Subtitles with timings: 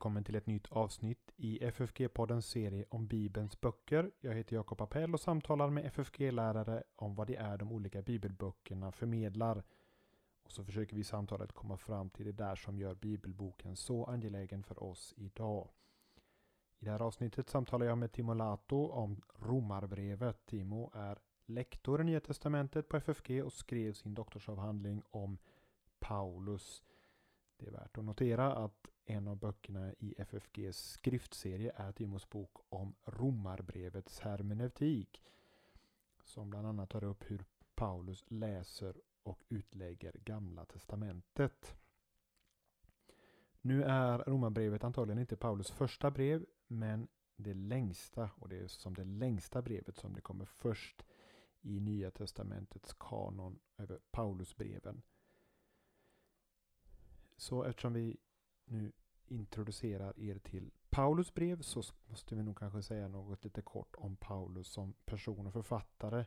[0.00, 4.10] Välkommen till ett nytt avsnitt i FFG-poddens serie om Bibelns böcker.
[4.20, 8.92] Jag heter Jakob Appell och samtalar med FFG-lärare om vad det är de olika bibelböckerna
[8.92, 9.62] förmedlar.
[10.42, 14.04] Och så försöker vi i samtalet komma fram till det där som gör bibelboken så
[14.04, 15.68] angelägen för oss idag.
[16.80, 20.46] I det här avsnittet samtalar jag med Timo Lato om Romarbrevet.
[20.46, 25.38] Timo är lektor i Nya Testamentet på FFG och skrev sin doktorsavhandling om
[25.98, 26.82] Paulus.
[27.56, 32.56] Det är värt att notera att en av böckerna i FFGs skriftserie är Timos bok
[32.68, 35.22] om Romarbrevets hermeneutik.
[36.24, 41.79] Som bland annat tar upp hur Paulus läser och utlägger Gamla Testamentet.
[43.60, 48.94] Nu är Romarbrevet antagligen inte Paulus första brev, men det längsta, och det är som
[48.94, 51.04] det längsta brevet som det kommer först
[51.60, 55.02] i Nya Testamentets kanon över Paulusbreven.
[57.36, 58.16] Så eftersom vi
[58.64, 58.92] nu
[59.26, 64.16] introducerar er till Paulus brev så måste vi nog kanske säga något lite kort om
[64.16, 66.24] Paulus som person och författare.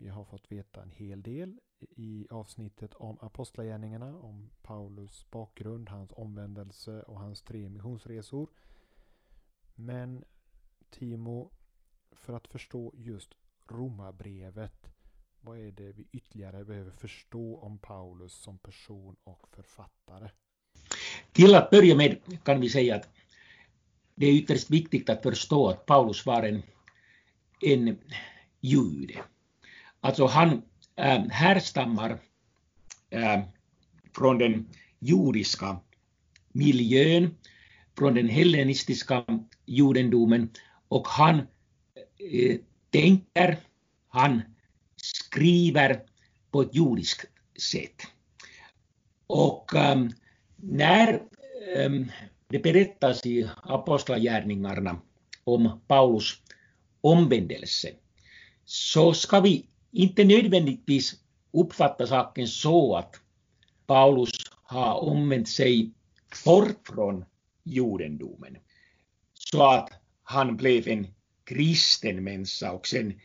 [0.00, 6.10] Vi har fått veta en hel del i avsnittet om apostlagärningarna, om Paulus bakgrund, hans
[6.12, 8.48] omvändelse och hans tre missionsresor.
[9.74, 10.24] Men
[10.90, 11.50] Timo,
[12.12, 13.34] för att förstå just
[13.68, 14.90] Romarbrevet,
[15.40, 20.30] vad är det vi ytterligare behöver förstå om Paulus som person och författare?
[21.32, 23.08] Till att börja med kan vi säga att
[24.14, 26.62] det är ytterst viktigt att förstå att Paulus var en,
[27.60, 27.98] en
[28.60, 29.24] jude.
[30.00, 30.62] Alltså han
[30.96, 32.18] äh, härstammar
[33.10, 33.40] äh,
[34.16, 34.68] från den
[34.98, 35.80] jordiska
[36.52, 37.34] miljön,
[37.98, 39.24] från den hellenistiska
[39.66, 40.50] judendomen
[40.88, 41.38] och han
[42.18, 42.58] äh,
[42.90, 43.58] tänker,
[44.08, 44.42] han
[44.96, 46.02] skriver
[46.50, 47.26] på ett judiskt
[47.72, 48.02] sätt.
[49.26, 50.12] Och ähm,
[50.56, 51.22] när
[51.76, 52.10] ähm,
[52.48, 55.00] det berättas i apostlagärningarna
[55.44, 56.42] om Paulus
[57.00, 57.88] omvändelse
[58.64, 61.14] så ska vi inte nödvändigtvis
[61.52, 63.16] uppfatta saken så att
[63.86, 64.30] Paulus
[64.62, 65.90] har omvänt sig
[66.44, 67.24] bort från
[67.64, 68.56] judendomen
[69.34, 69.90] så att
[70.22, 71.06] han blev en
[71.44, 73.20] kristen människa och sen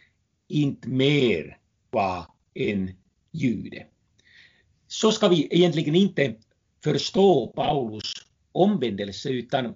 [0.48, 1.58] inte mer
[1.90, 2.92] var en
[3.32, 3.86] jude.
[4.88, 6.36] Så ska vi egentligen inte
[6.84, 8.14] förstå Paulus
[8.52, 9.76] omvändelse utan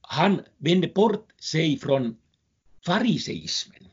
[0.00, 2.16] han vände bort sig från
[2.86, 3.88] fariseismen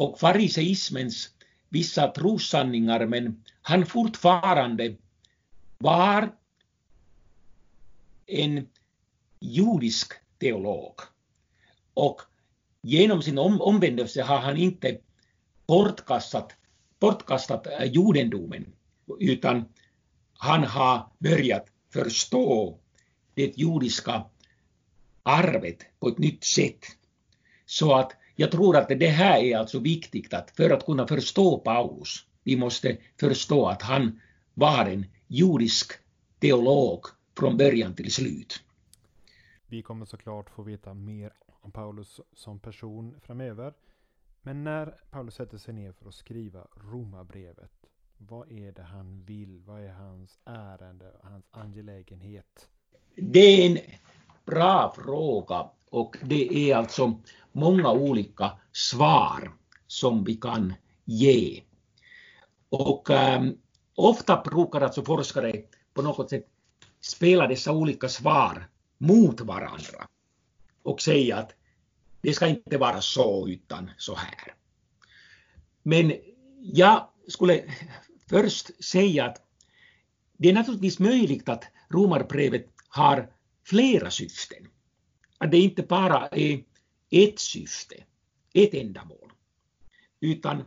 [0.00, 1.30] och fariseismens
[1.68, 4.96] vissa trossanningar men han fortfarande
[5.78, 6.32] var
[8.26, 8.68] en
[9.40, 10.94] judisk teolog.
[11.94, 12.20] Och
[12.82, 14.98] genom sin om omvändelse har han inte
[15.66, 16.52] bortkastat,
[16.98, 18.72] bortkastat äh, judendomen
[19.18, 19.64] utan
[20.32, 22.78] han har börjat förstå
[23.34, 24.24] det judiska
[25.22, 26.86] arvet på ett nytt sätt.
[27.66, 31.58] Så att jag tror att det här är alltså viktigt att för att kunna förstå
[31.58, 34.20] Paulus, vi måste förstå att han
[34.54, 35.92] var en judisk
[36.38, 37.04] teolog
[37.38, 38.62] från början till slut.
[39.66, 43.74] Vi kommer såklart få veta mer om Paulus som person framöver.
[44.42, 47.72] Men när Paulus sätter sig ner för att skriva Romarbrevet,
[48.18, 49.62] vad är det han vill?
[49.66, 52.68] Vad är hans ärende, hans angelägenhet?
[53.16, 53.78] Det är en
[54.50, 57.20] bra fråga och det är alltså
[57.52, 59.52] många olika svar
[59.86, 60.74] som vi kan
[61.04, 61.62] ge.
[62.68, 63.58] Och ähm,
[63.94, 65.62] ofta brukar alltså forskare
[65.94, 66.46] på något sätt
[67.00, 68.68] spela dessa olika svar
[68.98, 70.08] mot varandra
[70.82, 71.52] och säga att
[72.20, 74.54] det ska inte vara så utan så här.
[75.82, 76.12] Men
[76.62, 77.64] jag skulle
[78.30, 79.42] först säga att
[80.36, 83.28] det är naturligtvis möjligt att romarbrevet har
[83.70, 84.68] flera syften.
[85.38, 86.64] Att det inte bara är
[87.10, 87.94] ett syfte,
[88.52, 89.32] ett ändamål.
[90.20, 90.64] Utan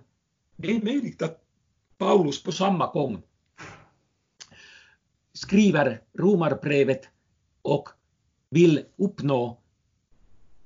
[0.55, 1.44] det är möjligt att
[1.97, 3.21] Paulus på samma gång
[5.33, 7.01] skriver romarbrevet
[7.61, 7.89] och
[8.50, 9.61] vill uppnå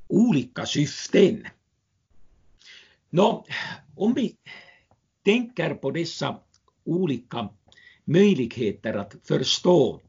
[0.07, 1.48] olika syften.
[3.10, 3.45] Nå,
[3.95, 4.36] om vi
[5.24, 6.39] tänker på dessa
[6.84, 7.50] olika
[8.04, 10.01] möjligheter att förstå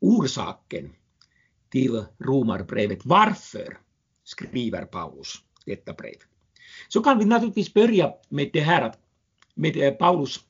[0.00, 0.92] orsaken
[1.76, 3.06] till romarbrevet.
[3.06, 3.78] Varför
[4.24, 5.34] skriver Paulus
[5.64, 6.16] detta brev?
[6.88, 8.94] Så kan vi naturligtvis börja med det här
[9.54, 10.40] med eh, Paulus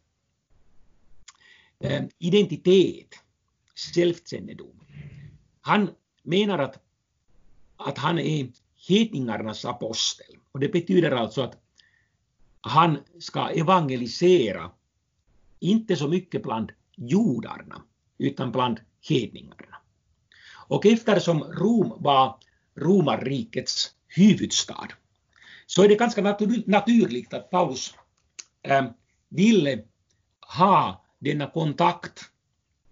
[1.80, 3.14] eh, identitet,
[3.94, 4.80] självkännedom.
[5.60, 5.90] Han
[6.22, 6.82] menar att,
[7.76, 8.48] att han är
[8.88, 10.36] hedningarnas apostel.
[10.52, 11.62] Och det betyder alltså att
[12.60, 14.70] han ska evangelisera,
[15.60, 17.82] inte så mycket bland judarna,
[18.18, 19.75] utan bland hedningarna.
[20.68, 22.38] Och eftersom Rom var
[22.76, 24.88] romarrikets huvudstad
[25.66, 26.22] så är det ganska
[26.66, 27.94] naturligt att Paulus
[28.62, 28.84] äh,
[29.28, 29.82] ville
[30.40, 32.20] ha denna kontakt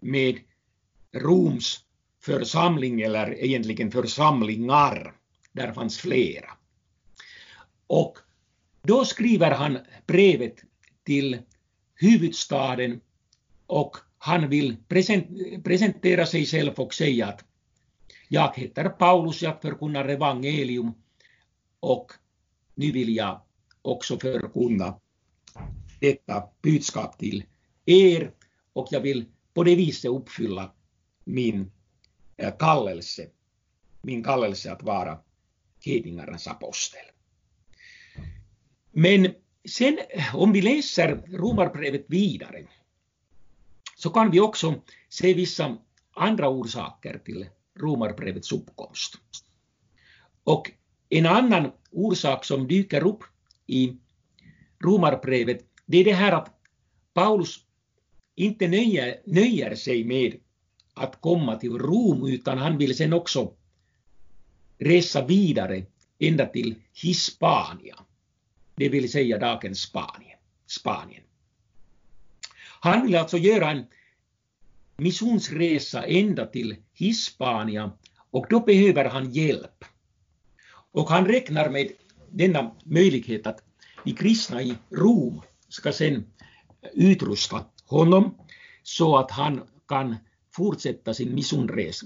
[0.00, 0.38] med
[1.12, 1.80] Roms
[2.20, 5.14] församling eller egentligen församlingar.
[5.52, 6.50] Där fanns flera.
[7.86, 8.18] Och
[8.82, 10.56] då skriver han brevet
[11.04, 11.38] till
[11.94, 13.00] huvudstaden
[13.66, 14.76] och han vill
[15.64, 17.44] presentera sig själv och säga att
[18.34, 20.94] jag heter Paulus, jag förkunnar evangelium
[21.80, 22.12] och
[22.74, 23.40] nu vill jag
[23.82, 25.00] också förkunna
[26.00, 27.44] detta budskap till
[27.84, 28.32] er
[28.72, 30.72] och jag vill på det viset uppfylla
[31.24, 31.70] min
[32.36, 33.28] eh, kallelse,
[34.02, 35.18] min kallelse att vara
[35.84, 37.06] hedningarnas apostel.
[38.90, 39.34] Men
[39.68, 39.98] sen
[40.34, 42.66] om vi läser Romarbrevet vidare
[43.96, 44.74] så kan vi också
[45.08, 45.76] se vissa
[46.14, 47.46] andra orsaker till
[47.80, 49.18] Romarbrevets uppkomst.
[50.44, 50.70] Och
[51.08, 53.24] en annan orsak som dyker upp
[53.66, 53.96] i
[54.78, 56.50] Romarbrevet, det är det här att
[57.12, 57.60] Paulus
[58.34, 60.36] inte nöjer, nöjer sig med
[60.94, 63.52] att komma till Rom, utan han vill sen också
[64.78, 65.86] resa vidare
[66.18, 67.96] ända till Hispania,
[68.74, 70.38] det vill säga dagens Spanien.
[70.66, 71.22] Spanien.
[72.80, 73.86] Han vill alltså göra en
[74.96, 77.92] missionsresa ända till Hispania
[78.30, 79.84] och då behöver han hjälp.
[80.92, 81.92] Och han räknar med
[82.30, 83.62] denna möjlighet att
[84.04, 88.34] de kristna i Rom ska sen eh, utrusta honom
[88.82, 90.16] så att han kan
[90.56, 91.34] fortsätta sin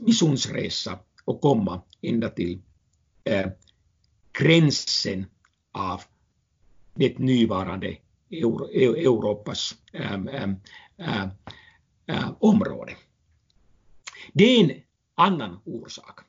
[0.01, 2.61] missionsresa och komma ända till
[3.25, 3.47] eh,
[4.33, 5.27] gränsen
[5.73, 6.03] av
[6.95, 7.97] det nuvarande
[8.31, 10.51] Euro, Europas eh, eh,
[10.99, 11.29] eh
[12.09, 12.97] eh, område.
[14.33, 14.83] Det är en
[15.15, 16.21] annan orsak.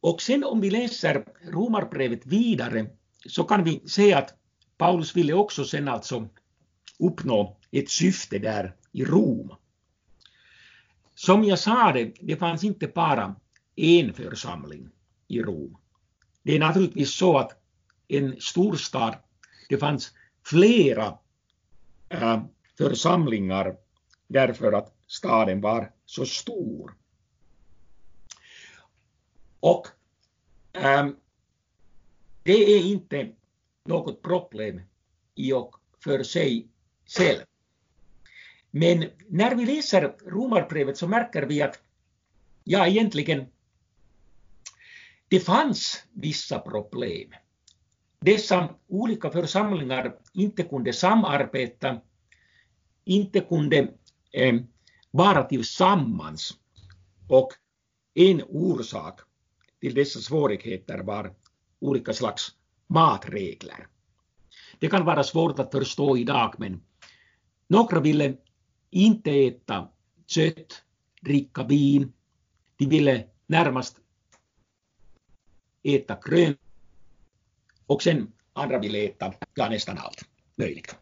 [0.00, 2.86] Och sen om vi läser Romarbrevet vidare
[3.26, 4.34] så kan vi se att
[4.78, 6.28] Paulus ville också sen alltså
[6.98, 9.54] uppnå ett syfte där i Rom.
[11.14, 13.36] Som jag sa det, det fanns inte bara
[13.76, 14.88] en församling
[15.28, 15.76] i Rom.
[16.42, 17.62] Det är naturligtvis så att
[18.08, 19.16] en storstad,
[19.68, 20.12] det fanns
[20.44, 21.18] flera
[22.08, 22.42] äh,
[22.78, 23.76] församlingar
[24.26, 26.94] därför att staden var så stor.
[29.60, 29.86] Och
[30.72, 31.16] ähm,
[32.42, 33.32] det är inte
[33.84, 34.80] något problem
[35.34, 36.68] i och för sig
[37.06, 37.42] själv.
[38.70, 41.80] Men när vi läser Romarbrevet så märker vi att
[42.64, 43.46] ja, egentligen
[45.28, 47.30] det fanns vissa problem.
[48.20, 52.00] Dessa olika församlingar inte kunde samarbeta,
[53.04, 53.88] inte kunde
[54.32, 54.54] Eh,
[55.12, 56.58] bara tillsammans
[57.28, 57.52] och
[58.14, 59.20] en orsak
[59.80, 61.34] till dessa svårigheter var
[61.80, 62.54] olika slags
[62.86, 63.86] matregler.
[64.78, 66.82] Det kan vara svårt att förstå idag men
[67.68, 68.36] några ville
[68.90, 69.88] inte äta
[70.26, 70.82] kött,
[71.20, 72.12] dricka vin,
[72.76, 73.96] de ville närmast
[75.82, 76.58] äta grönt
[77.86, 80.96] och sen andra ville äta ja, nästan allt möjligt.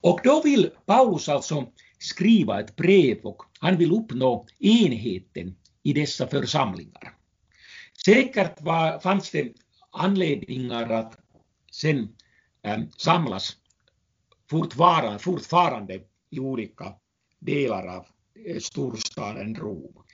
[0.00, 1.66] Och då vill Paulus alltså
[1.98, 7.14] skriva ett brev och han vill uppnå enheten i dessa församlingar.
[8.04, 9.52] Säkert var, fanns det
[9.90, 11.18] anledningar att
[11.72, 12.08] sen
[12.62, 13.56] eh, samlas
[14.50, 16.00] fortfarande, fortfarande
[16.30, 16.94] i olika
[17.38, 18.06] delar av
[18.46, 20.04] eh, storstaden Rom.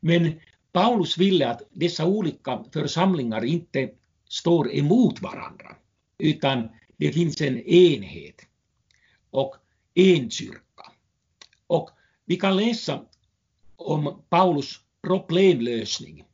[0.00, 0.40] Men
[0.72, 3.90] Paulus ville att dessa olika församlingar inte
[4.28, 5.76] står emot varandra,
[6.18, 8.49] utan det finns en enhet
[9.30, 9.56] och
[9.94, 10.92] en kyrka.
[11.66, 11.90] Och
[12.24, 13.04] vi kan läsa
[13.76, 16.24] om Paulus problemlösning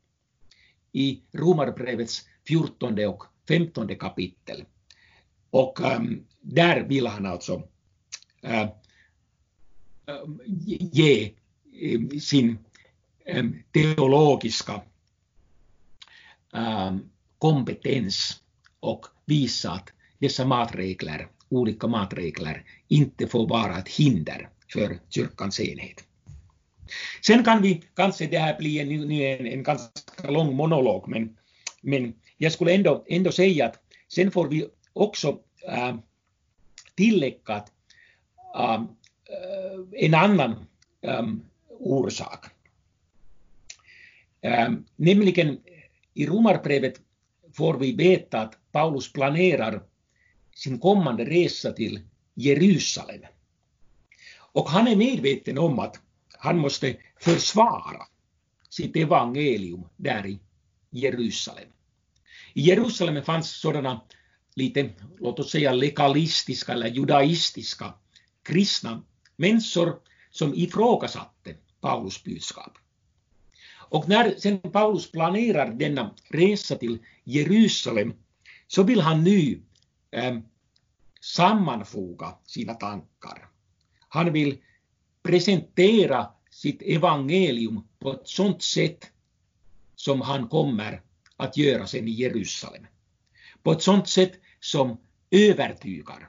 [0.92, 4.64] i Romarbrevets 14 och 15 kapitel.
[5.50, 7.62] Och äm, där vill han alltså
[8.44, 8.68] uh,
[10.46, 11.32] ge
[11.82, 12.58] uh, sin
[13.26, 14.82] um, teologiska
[17.38, 18.42] kompetens
[18.80, 26.04] och visa att dessa matregler, olika matregler, inte får vara ett hinder för kyrkans enhet.
[27.22, 31.36] Sen kan vi kanske det här bli en, en, en ganska lång monolog, men,
[31.80, 35.38] men jag skulle ändå, ändå säga att sen får vi också
[35.68, 35.96] äh,
[36.94, 37.72] tillägga att
[38.56, 40.66] äh, äh en annan
[41.00, 41.26] äh,
[41.68, 42.44] orsak.
[44.40, 45.58] Äh, nämligen
[46.14, 47.00] i Romarbrevet
[47.54, 49.82] får vi veta att Paulus planerar
[50.56, 52.00] sin kommande resa till
[52.34, 53.22] Jerusalem.
[54.38, 56.00] Och han är medveten om att
[56.38, 58.06] han måste försvara
[58.68, 60.38] sitt evangelium där i
[60.90, 61.68] Jerusalem.
[62.54, 64.00] I Jerusalem fanns sådana
[64.54, 67.94] lite, låt oss säga legalistiska eller judaistiska
[68.42, 69.02] kristna
[69.36, 72.78] människor som ifrågasatte Paulus budskap.
[73.88, 78.14] Och när sen Paulus planerar denna resa till Jerusalem
[78.66, 79.62] så vill han nu
[81.20, 83.48] sammanfoga sina tankar.
[84.08, 84.62] Han vill
[85.22, 89.10] presentera sitt evangelium på ett sådant sätt
[89.96, 91.02] som han kommer
[91.36, 92.86] att göra sen i Jerusalem.
[93.62, 94.96] På ett sådant sätt som
[95.30, 96.28] övertygar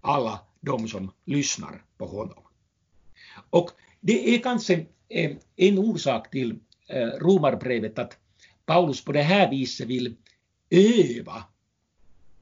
[0.00, 2.42] alla de som lyssnar på honom.
[3.50, 4.86] Och det är kanske
[5.56, 8.18] en orsak till eh, Romarbrevet att
[8.66, 10.16] Paulus på det här viset vill
[10.70, 11.44] öva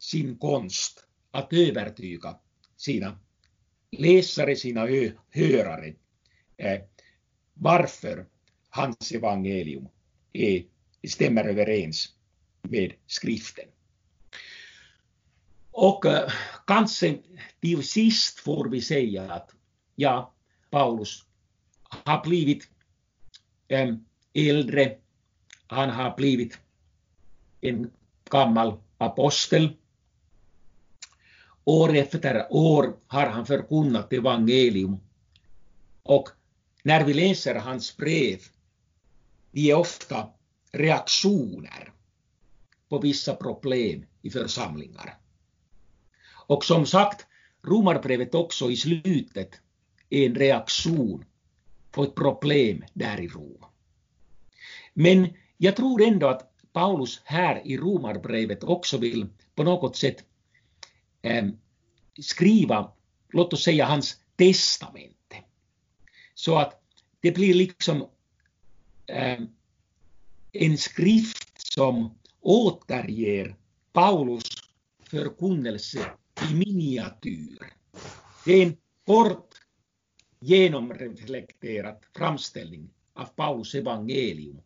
[0.04, 2.38] sin konst att övertyga
[2.76, 3.18] sina
[3.90, 4.86] läsare, sina
[5.30, 5.94] hörare
[6.56, 6.80] eh,
[7.54, 8.26] varför
[8.68, 9.88] hans evangelium
[10.32, 10.64] är,
[11.08, 12.08] stämmer överens
[12.62, 13.64] med skriften.
[15.70, 16.30] Och äh,
[16.66, 17.18] kanske
[17.60, 19.50] till sist får vi säga att
[19.94, 20.34] ja,
[20.70, 21.24] Paulus
[21.82, 22.68] har blivit
[23.68, 23.94] äh,
[24.34, 24.96] äldre,
[25.66, 26.58] han har blivit
[27.60, 27.90] en
[28.30, 29.76] gammal apostel.
[31.64, 34.96] År efter år har han förkunnat evangelium
[36.02, 36.28] och
[36.82, 38.40] när vi läser hans brev,
[39.50, 40.28] vi är ofta
[40.72, 41.92] reaktioner
[42.88, 45.18] på vissa problem i församlingar.
[46.46, 47.26] Och som sagt,
[47.62, 49.60] Romarbrevet också i slutet
[50.10, 51.24] är en reaktion
[51.90, 53.64] på ett problem där i Rom.
[54.94, 60.24] Men jag tror ändå att Paulus här i Romarbrevet också vill på något sätt
[61.24, 61.44] Eh,
[62.20, 62.92] skriva,
[63.28, 65.36] låt oss säga hans testamente.
[66.34, 66.82] Så att
[67.20, 68.08] det blir liksom
[69.06, 69.40] eh,
[70.52, 73.56] en skrift som återger
[73.92, 74.44] Paulus
[75.02, 76.10] förkunnelse
[76.50, 77.58] i miniatyr.
[78.44, 78.76] Det är en
[79.06, 79.54] kort
[80.40, 84.60] genomreflekterad framställning av Paulus evangelium.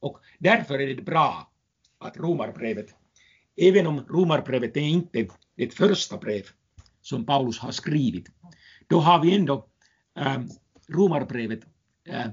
[0.00, 1.52] Och därför är det bra
[1.98, 2.94] att Romarbrevet,
[3.56, 6.42] även om Romarbrevet är inte ett första brev
[7.02, 8.28] som Paulus har skrivit,
[8.86, 9.68] då har vi ändå
[10.18, 10.38] äh,
[10.88, 11.60] Romarbrevet
[12.08, 12.26] äh,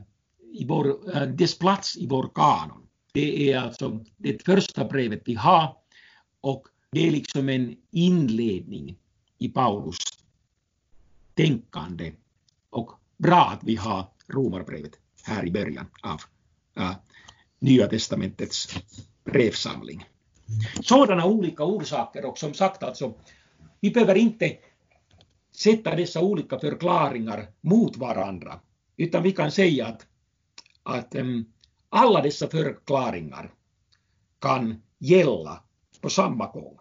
[0.54, 2.88] i vår, äh, dess plats i vår kanon.
[3.14, 5.78] Det är alltså det första brevet vi har
[6.42, 8.98] och det är liksom en inledning
[9.38, 9.98] i Paulus
[11.34, 12.14] tänkande
[12.70, 14.92] och bra att vi har Romarbrevet
[15.24, 16.22] här i början av
[16.78, 16.96] äh,
[17.60, 18.76] Nya testamentets
[19.24, 20.06] brevsamling.
[20.82, 23.14] Sådana olika orsaker och som sagt alltså,
[23.80, 24.58] vi behöver inte
[25.52, 28.60] sätta dessa olika förklaringar mot varandra,
[28.98, 30.08] utan vi kan säga att,
[30.84, 31.54] att um,
[31.90, 33.54] alla dessa förklaringar
[34.40, 35.64] kan gälla
[36.02, 36.78] på samma gång.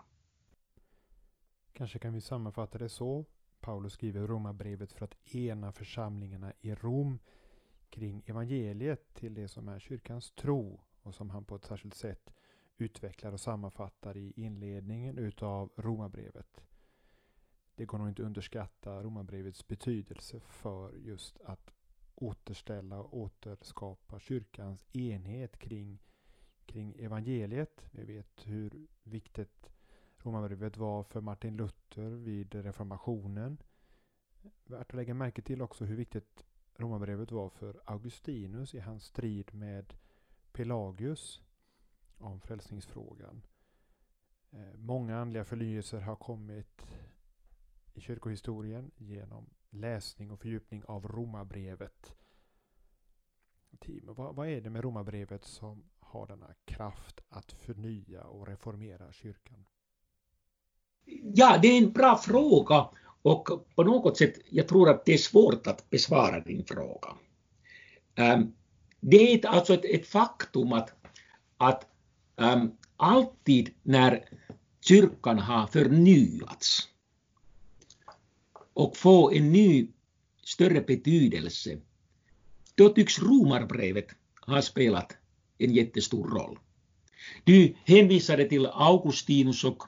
[1.72, 3.24] Kanske kan vi sammanfatta det så.
[3.60, 7.18] Paulus skriver Romarbrevet för att ena församlingarna i Rom
[7.90, 12.33] kring evangeliet till det som är kyrkans tro och som han på ett särskilt sätt
[12.78, 16.64] utvecklar och sammanfattar i inledningen utav Romarbrevet.
[17.74, 21.74] Det går nog inte att underskatta Romarbrevets betydelse för just att
[22.14, 25.98] återställa och återskapa kyrkans enhet kring,
[26.66, 27.84] kring evangeliet.
[27.90, 29.70] Vi vet hur viktigt
[30.16, 33.58] Romarbrevet var för Martin Luther vid reformationen.
[34.64, 36.44] Värt att lägga märke till också hur viktigt
[36.76, 39.94] Romarbrevet var för Augustinus i hans strid med
[40.52, 41.42] Pelagius
[42.18, 43.42] om frälsningsfrågan.
[44.50, 46.86] Eh, många andliga förnyelser har kommit
[47.94, 52.14] i kyrkohistorien genom läsning och fördjupning av Romarbrevet.
[54.02, 59.64] Vad, vad är det med Romarbrevet som har denna kraft att förnya och reformera kyrkan?
[61.22, 62.90] Ja, det är en bra fråga
[63.22, 67.08] och på något sätt, jag tror att det är svårt att besvara din fråga.
[68.14, 68.54] Ehm,
[69.00, 70.94] det är alltså ett, ett faktum att,
[71.56, 71.86] att
[72.36, 74.24] um, alltid när
[74.80, 76.88] kyrkan har förnyats
[78.72, 79.88] och få en ny
[80.42, 81.78] större betydelse,
[82.74, 84.06] då tycks Romarbrevet
[84.46, 85.16] ha spelat
[85.58, 86.58] en jättestor roll.
[87.44, 89.82] Du hänvisade till Augustinus och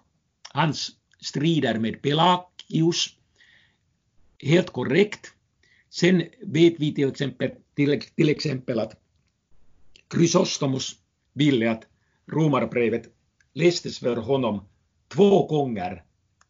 [0.52, 3.16] hans strider med Pelagius.
[4.38, 5.32] Helt korrekt.
[5.90, 9.00] Sen vet vi till exempel, till, till exempel att
[10.14, 10.96] Chrysostomos
[11.32, 11.84] ville att
[12.26, 13.02] Romarbrevet
[13.52, 14.68] lästes för honom
[15.08, 16.04] två gånger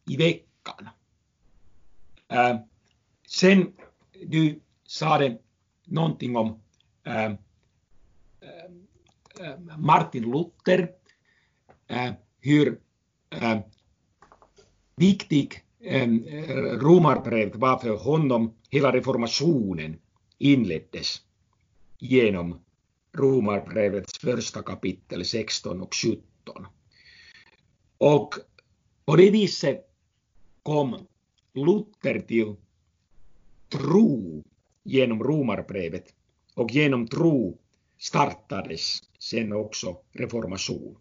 [0.09, 0.89] i veckan.
[2.27, 2.57] Äh,
[3.27, 3.73] sen
[4.25, 5.37] du sa det
[5.85, 6.61] någonting om
[7.03, 7.31] äh, äh,
[9.39, 10.91] äh Martin Luther,
[11.87, 12.81] äh, hur
[14.95, 15.63] viktig
[16.81, 18.53] Romarbrevet var för honom.
[18.69, 19.99] Hela reformationen
[20.37, 21.21] inleddes
[21.97, 22.59] genom
[23.17, 26.21] Romarbrevets första kapitel 16 och 17.
[27.97, 28.35] Och
[29.05, 29.89] på det viset
[30.63, 31.07] kom
[31.53, 32.55] Luther till
[33.69, 34.43] tro
[34.83, 36.05] genom Romarbrevet
[36.53, 37.57] och genom tro
[37.97, 40.97] startades sen också reformation.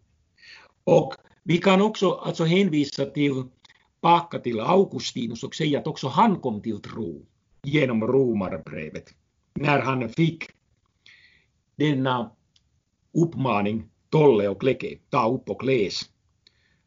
[0.84, 3.44] Och vi kan också alltså hänvisa till
[4.00, 7.26] baka till Augustinus och säga att också han kom till tro
[7.62, 9.14] genom Romarbrevet
[9.54, 10.55] när han fick
[11.76, 12.30] denna
[13.12, 16.10] uppmaning Tolle och Leke, ta upp och läs.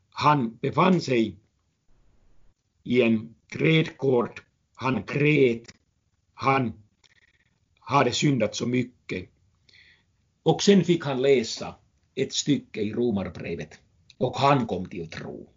[0.09, 1.35] Han befann sig
[2.83, 4.41] i en trädgård,
[4.75, 5.73] han grät,
[6.33, 6.73] han
[7.79, 9.29] hade syndat så mycket.
[10.43, 11.75] Och sen fick han läsa
[12.15, 13.79] ett stycke i Romarbrevet
[14.17, 15.49] och han kom till tro.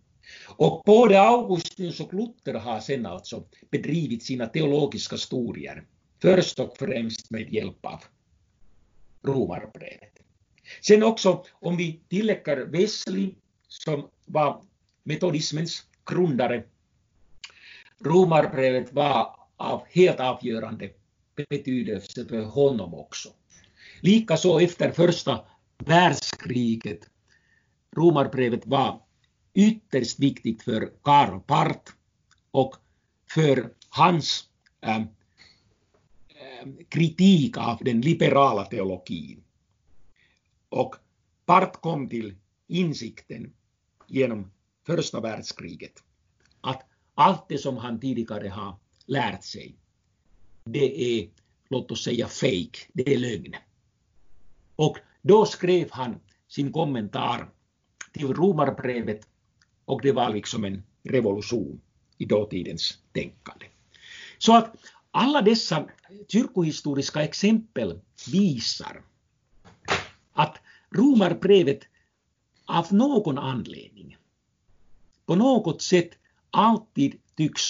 [0.49, 5.85] Och både Augustinus och Luther har sen alltså bedrivit sina teologiska studier,
[6.23, 8.05] först och främst med hjälp av
[9.23, 10.19] Romarbrevet.
[10.81, 13.35] Sen också om vi tillägger Wesley
[13.69, 14.63] som var
[15.03, 16.65] metodismens grundare.
[18.01, 20.91] Romarbrevet var av helt avgörande
[21.49, 23.29] betydelse för honom också.
[24.01, 25.45] Likaså efter första
[25.79, 27.01] världskriget.
[27.97, 29.01] Romarbrevet var
[29.55, 31.93] ytterst viktigt för Karl Barth
[32.51, 32.77] och
[33.31, 34.45] för hans
[34.81, 35.03] äh,
[36.89, 39.45] kritik av den liberala teologin.
[40.69, 40.97] Och
[41.47, 42.35] Part kom till
[42.67, 43.53] insikten
[44.07, 44.51] genom
[44.87, 46.03] första världskriget
[46.61, 46.83] att
[47.15, 49.77] allt det som han tidigare har lärt sig,
[50.65, 51.29] det är,
[51.69, 53.57] låt oss säga fake, det är lögn.
[54.77, 57.51] Och då skrev han sin kommentar
[58.13, 59.29] till Romarbrevet
[59.85, 61.81] och det var liksom en revolution
[62.19, 63.67] i dåtidens tänkande.
[64.39, 64.77] Så att
[65.13, 65.89] alla dessa
[66.29, 68.01] kyrkohistoriska exempel
[68.33, 69.03] visar
[70.33, 70.59] att
[70.91, 71.81] Romarbrevet
[72.67, 74.17] av någon anledning
[75.27, 76.11] på något sätt
[76.51, 77.63] alltid tycks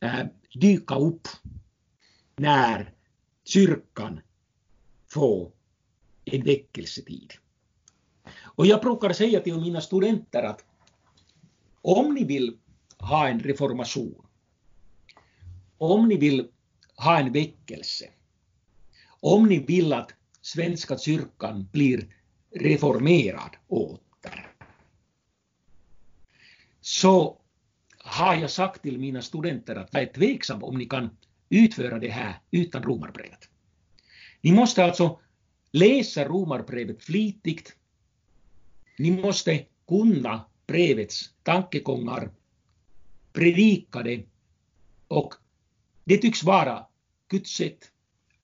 [0.00, 1.28] äh, dyka upp
[2.36, 2.94] när
[3.44, 4.20] kyrkan
[5.08, 5.52] får
[6.24, 7.32] en väckelsetid.
[8.42, 10.64] Och jag brukar säga till mina studenter att
[11.82, 12.58] om ni vill
[12.98, 14.27] ha en reformation,
[15.78, 16.48] om ni vill
[16.96, 18.08] ha en väckelse,
[19.20, 22.14] om ni vill att Svenska kyrkan blir
[22.50, 24.52] reformerad åter,
[26.80, 27.40] så
[27.98, 31.16] har jag sagt till mina studenter att jag är tveksam om ni kan
[31.48, 33.48] utföra det här utan romarbrevet.
[34.40, 35.20] Ni måste alltså
[35.70, 37.76] läsa romarbrevet flitigt.
[38.98, 42.30] Ni måste kunna brevets tankegångar,
[43.32, 44.24] predika det
[45.08, 45.34] och
[46.08, 46.86] det tycks vara
[47.28, 47.90] Guds sätt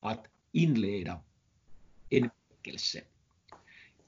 [0.01, 1.21] att inleda
[2.11, 3.01] en väckelse.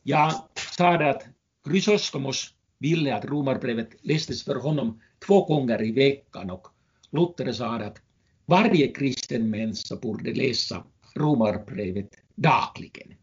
[0.02, 0.32] Jag
[0.76, 1.26] sa det att
[1.64, 6.68] Chrysostomos ville att romarbrevet lästes för honom två gånger i veckan och
[7.10, 8.00] Luther sa att
[8.46, 13.14] varje kristen människa borde läsa romarbrevet dagligen.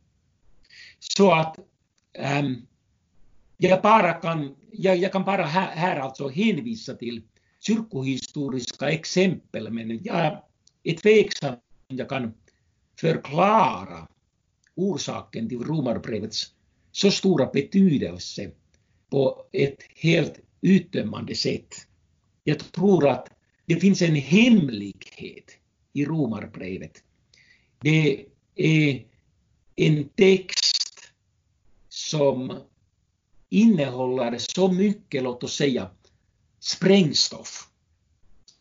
[0.99, 1.59] Så att
[2.13, 2.67] ähm,
[3.57, 7.21] jag, bara kan, jag, jag kan bara här, här alltså hänvisa till
[7.67, 10.41] kyrkohistoriska exempel, men jag
[10.83, 11.55] är tveksam
[11.87, 12.33] om jag kan
[12.99, 14.07] förklara
[14.75, 16.53] orsaken till romarbrevets
[16.91, 18.51] så stora betydelse
[19.09, 21.87] på ett helt uttömmande sätt.
[22.43, 23.29] Jag tror att
[23.65, 25.57] det finns en hemlighet
[25.93, 27.03] i romarbrevet.
[27.79, 29.05] Det är
[29.75, 31.13] en text
[31.89, 32.57] som
[33.49, 35.89] innehåller så mycket, låt oss säga,
[36.63, 37.69] sprängstoff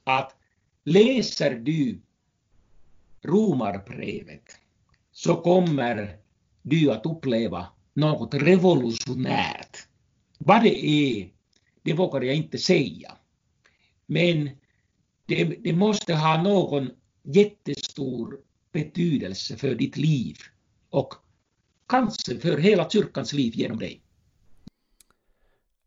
[0.05, 0.37] att
[0.85, 2.01] läser du
[3.23, 4.45] Romarbrevet
[5.13, 6.17] så kommer
[6.63, 9.77] du att uppleva något revolutionärt.
[10.39, 11.31] Vad det är,
[11.83, 13.17] det vågar jag inte säga.
[14.07, 14.51] Men
[15.27, 16.91] det, det måste ha någon
[17.23, 18.41] jättestor
[18.73, 20.37] betydelse för ditt liv
[20.91, 21.15] och
[21.89, 24.03] kanske för hela kyrkans liv genom dig.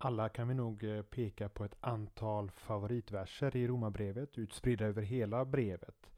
[0.06, 5.46] Alla kan vi nog eh, peka på ett antal favoritverser i Romarbrevet utspridda över hela
[5.46, 6.10] brevet.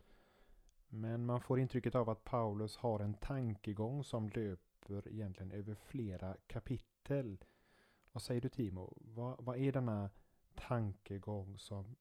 [0.89, 5.75] Men man får intrycket av att Paulus har en tankegång som löper löper egentligen över
[5.75, 7.37] flera kapitel.
[8.11, 8.93] Vad säger du Timo?
[8.97, 10.09] Vad, vad är denna
[10.55, 11.95] tankegång som,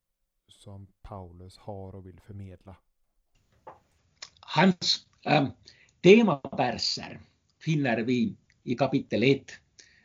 [0.48, 2.76] som Paulus har och vill förmedla?
[4.40, 5.48] Hans ähm,
[6.00, 7.20] temaverser
[7.58, 9.52] finner vi i kapitel 1,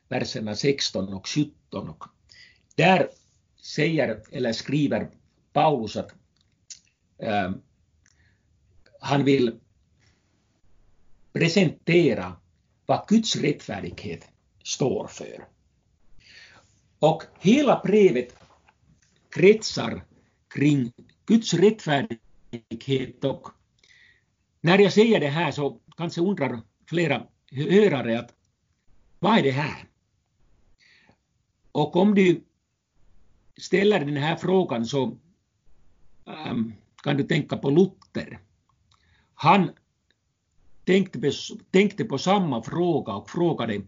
[0.08, 1.61] verserna 16 och 17.
[1.74, 2.04] Och
[2.76, 3.10] där
[3.62, 5.10] säger eller skriver
[5.54, 6.12] Paulus att
[7.18, 7.52] äh,
[9.00, 9.60] han vill
[11.34, 12.36] presentera
[12.86, 14.28] vad Guds rättfärdighet
[14.64, 15.48] står för.
[17.00, 18.36] Och hela brevet
[19.30, 20.06] kretsar
[20.56, 20.94] kring
[21.26, 23.48] Guds rättfärdighet och
[24.62, 28.34] när jag säger det här så kanske undrar flera hörare att
[29.20, 29.91] vad är det här?
[31.72, 32.44] Och om du
[33.58, 35.18] ställer den här frågan så
[36.28, 38.40] ähm, kan du tänka på Luther.
[39.34, 39.72] Han
[40.86, 41.32] tänkte på,
[41.72, 43.82] tänkte på samma fråga och frågade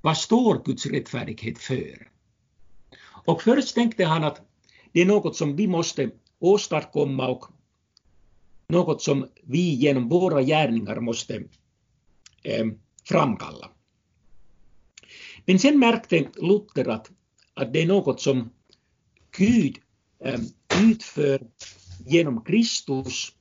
[0.00, 2.10] vad står Guds rättfärdighet för?
[3.26, 4.40] Och först tänkte han att
[4.92, 7.46] det är något som vi måste åstadkomma och
[8.68, 11.44] något som vi genom våra gärningar måste
[12.42, 12.66] eh,
[13.04, 13.70] framkalla.
[15.46, 17.10] Men sen märkte Luther att,
[17.54, 18.50] att det är något som
[19.36, 19.78] Gud
[20.24, 20.40] ehm,
[20.82, 21.40] utför
[22.06, 23.32] genom Kristus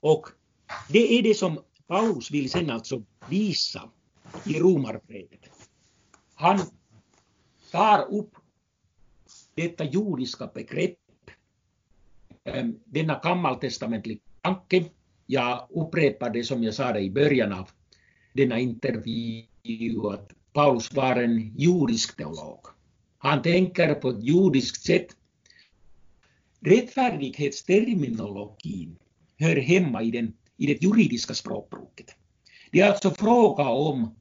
[0.00, 0.28] och
[0.88, 3.90] det är det som Paulus vill sen alltså visa
[4.46, 5.50] i Romarbrevet.
[6.34, 6.60] Han
[7.70, 8.34] tar upp
[9.54, 10.98] detta jordiska begrepp,
[12.44, 14.84] ehm, denna gammaltestamentliga tanke.
[15.26, 17.70] Jag upprepar det som jag sa i början av
[18.32, 19.46] denna intervju,
[20.12, 22.66] att Paulus var en jordisk teolog.
[23.18, 25.16] Han tänker på ett jordiskt sätt.
[26.60, 28.96] Rättfärdighetsterminologin
[29.38, 32.14] hör hemma i, den, i det juridiska språkbruket.
[32.70, 34.14] Det är alltså fråga om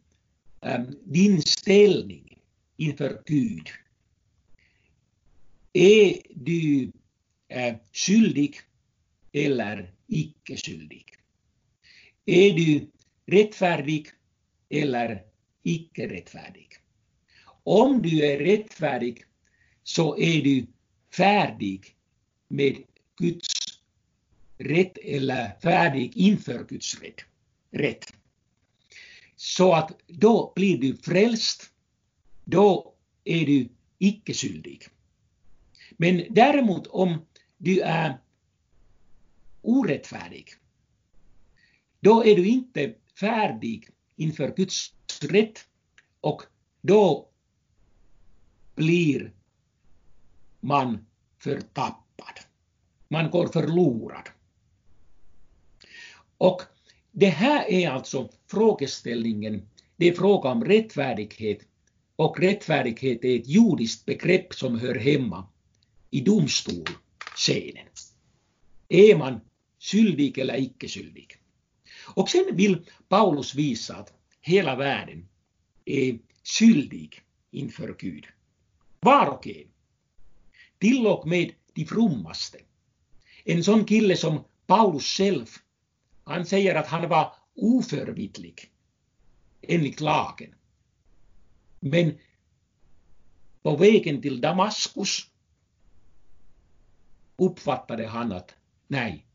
[0.61, 2.39] äm, din ställning
[2.77, 3.67] inför Gud.
[5.73, 6.91] Är du
[7.47, 8.55] äh, skyldig
[9.31, 11.05] eller icke skyldig?
[12.25, 12.89] Är du
[13.25, 14.07] rättfärdig
[14.69, 15.28] eller
[15.63, 16.67] icke rättfärdig?
[17.63, 19.23] Om du är rättfärdig
[19.83, 20.67] så är du
[21.15, 21.95] färdig
[22.47, 22.83] med
[23.17, 23.47] Guds
[24.57, 27.21] rätt eller färdig inför Guds rätt.
[27.71, 28.13] rätt.
[29.35, 31.71] Så att då blir du frälst,
[32.45, 32.93] då
[33.23, 34.83] är du icke skyldig.
[35.97, 37.25] Men däremot om
[37.57, 38.17] du är
[39.61, 40.49] orättfärdig,
[41.99, 44.93] då är du inte färdig inför Guds
[45.23, 45.65] rätt
[46.21, 46.41] och
[46.81, 47.29] då
[48.75, 49.31] blir
[50.59, 51.05] man
[51.37, 52.39] förtappad.
[53.07, 54.29] Man går förlorad.
[56.37, 56.61] Och
[57.11, 59.69] det här är alltså frågeställningen.
[59.95, 61.59] Det är fråga om rättfärdighet
[62.15, 65.47] och rättfärdighet är ett judiskt begrepp som hör hemma
[66.09, 67.87] i domstolscenen.
[68.89, 69.39] Är man
[69.79, 71.35] skyldig eller icke skyldig?
[72.15, 75.29] Och sen vill Paulus visa att hela världen
[75.85, 77.21] är skyldig
[77.51, 78.25] inför Gud.
[78.99, 79.67] Var och en.
[80.77, 82.57] Till och med de frommaste.
[83.45, 85.47] En sån kille som Paulus själv
[86.23, 88.71] han säger att han var oförvitlig
[89.61, 90.55] enligt lagen.
[91.79, 92.17] Men
[93.61, 95.29] på vägen till Damaskus
[97.37, 98.55] uppfattade han att
[98.87, 99.25] nej,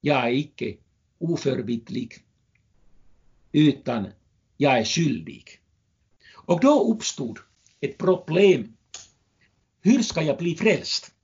[0.00, 0.76] jag är icke
[1.18, 2.14] oförvitlig
[3.52, 4.08] utan
[4.60, 5.44] jag är skyldig.
[6.34, 7.38] Och då uppstod
[7.80, 8.76] ett problem.
[9.80, 11.14] Hur ska jag bli frälst?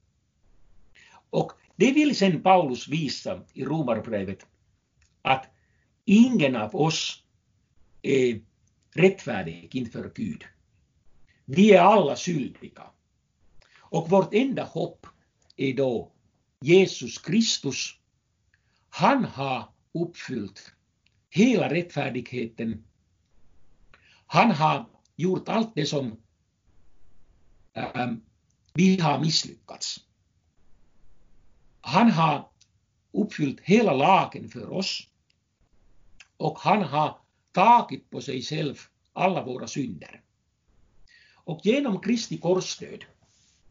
[1.31, 4.47] Och det vill sen Paulus visa i Romarbrevet
[5.23, 5.47] att
[6.05, 7.23] ingen av oss
[8.03, 8.41] är
[8.95, 10.45] rättfärdig inför Gud.
[11.45, 12.83] Vi är alla skyldiga.
[13.79, 15.07] Och vårt enda hopp
[15.57, 16.13] är då
[16.61, 17.99] Jesus Kristus.
[18.89, 20.73] Han har uppfyllt
[21.31, 22.85] hela rättfärdigheten.
[24.27, 24.87] Han har
[25.17, 26.17] gjort allt det som
[27.75, 28.23] ähm,
[28.75, 30.01] vi har misslyckats.
[31.81, 32.49] Han har
[33.13, 35.09] uppfyllt hela lagen för oss
[36.37, 37.19] och han har
[37.53, 38.79] tagit på sig själv
[39.13, 40.23] alla våra synder.
[41.35, 43.05] Och genom Kristi korsdöd,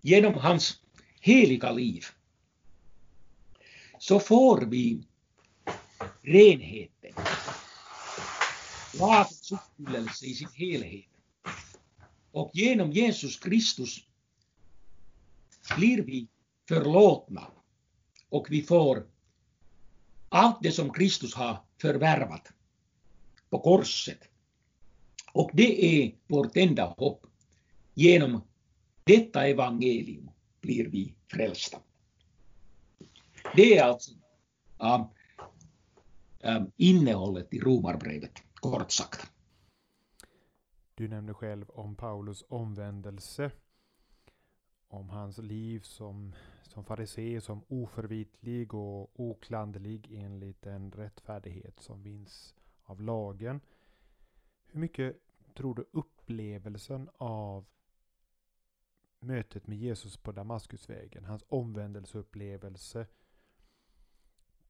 [0.02, 0.82] genom hans
[1.20, 2.06] heliga liv,
[4.00, 5.08] så får vi
[6.22, 7.14] renheten,
[9.00, 11.06] lagens uppfyllelse i sin helhet.
[12.32, 14.08] Och genom Jesus Kristus
[15.78, 16.28] blir vi
[16.68, 17.48] förlåtna
[18.30, 19.08] och vi får
[20.30, 22.48] allt det som Kristus har förvärvat
[23.50, 24.20] på korset.
[25.34, 27.26] Och det är vårt enda hopp.
[27.94, 28.42] Genom
[29.04, 30.30] detta evangelium
[30.62, 31.78] blir vi frälsta.
[33.56, 34.12] Det är alltså
[34.82, 35.06] äh,
[36.40, 39.32] äh, innehållet i Romarbrevet, kort sagt.
[40.96, 43.52] Du nämnde själv om Paulus omvändelse.
[44.88, 52.56] Om hans liv som, som farisé, som oförvitlig och oklanderlig enligt den rättfärdighet som vinns
[52.84, 53.62] av lagen.
[54.66, 55.18] Hur mycket
[55.54, 57.66] tror du upplevelsen av
[59.20, 63.08] mötet med Jesus på Damaskusvägen, hans omvändelseupplevelse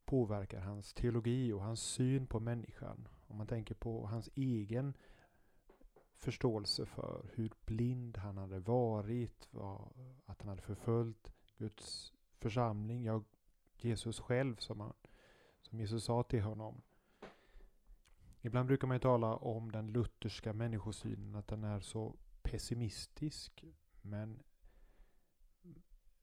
[0.05, 3.07] påverkar hans teologi och hans syn på människan.
[3.27, 4.93] Om man tänker på hans egen
[6.15, 9.49] förståelse för hur blind han hade varit,
[10.25, 13.23] att han hade förföljt Guds församling, ja
[13.77, 14.93] Jesus själv som, han,
[15.61, 16.81] som Jesus sa till honom.
[18.41, 23.65] Ibland brukar man ju tala om den lutherska människosynen, att den är så pessimistisk.
[24.01, 24.43] Men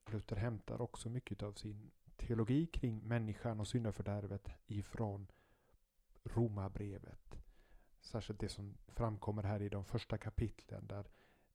[0.06, 5.26] Luther hämtar också mycket av sin teologi kring människan och syndafördärvet ifrån
[6.24, 7.34] Romarbrevet.
[8.00, 11.06] Särskilt det som framkommer här i de första kapitlen där,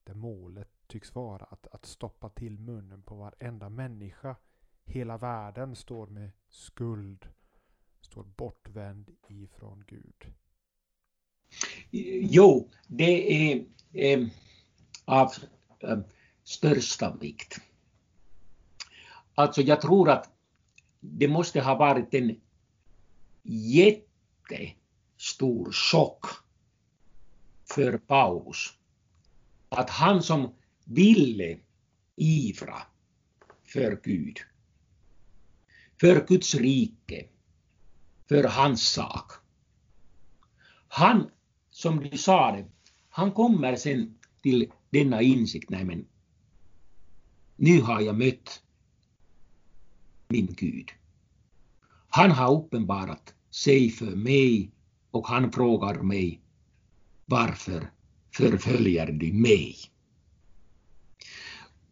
[0.04, 4.36] där målet tycks vara att, att stoppa till munnen på varenda människa.
[4.84, 7.28] Hela världen står med skuld,
[8.00, 10.34] står bortvänd ifrån Gud.
[12.30, 14.28] Jo, det är eh,
[15.04, 15.32] av
[15.78, 15.98] eh,
[16.42, 17.58] största vikt.
[19.34, 20.30] Alltså jag tror att
[21.00, 22.40] det måste ha varit en
[25.16, 26.26] stor chock
[27.74, 28.78] för Paulus.
[29.68, 31.58] Att han som ville
[32.16, 32.82] ivra
[33.64, 34.38] för Gud,
[36.00, 37.28] för Guds rike,
[38.28, 39.32] för hans sak.
[40.88, 41.30] Han,
[41.70, 42.68] som du sa det,
[43.08, 46.06] han kommer sen till denna insikt, nej men
[47.56, 48.62] nu har jag mött
[50.28, 50.90] min Gud.
[52.08, 54.70] Han har uppenbarat sig för mig
[55.10, 56.40] och han frågar mig
[57.26, 57.90] varför
[58.36, 59.76] förföljer du mig?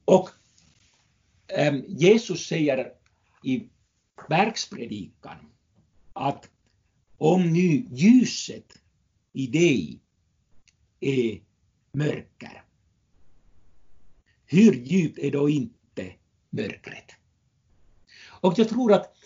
[0.05, 0.31] Och
[1.48, 2.92] äm, Jesus säger
[3.44, 3.68] i
[4.29, 5.37] bergspredikan
[6.12, 6.50] att
[7.18, 8.83] om nu ljuset
[9.33, 10.00] i dig
[11.00, 11.40] är
[11.92, 12.62] mörker,
[14.46, 16.12] hur djupt är då inte
[16.50, 17.11] mörkret?
[18.26, 19.16] Och jag tror att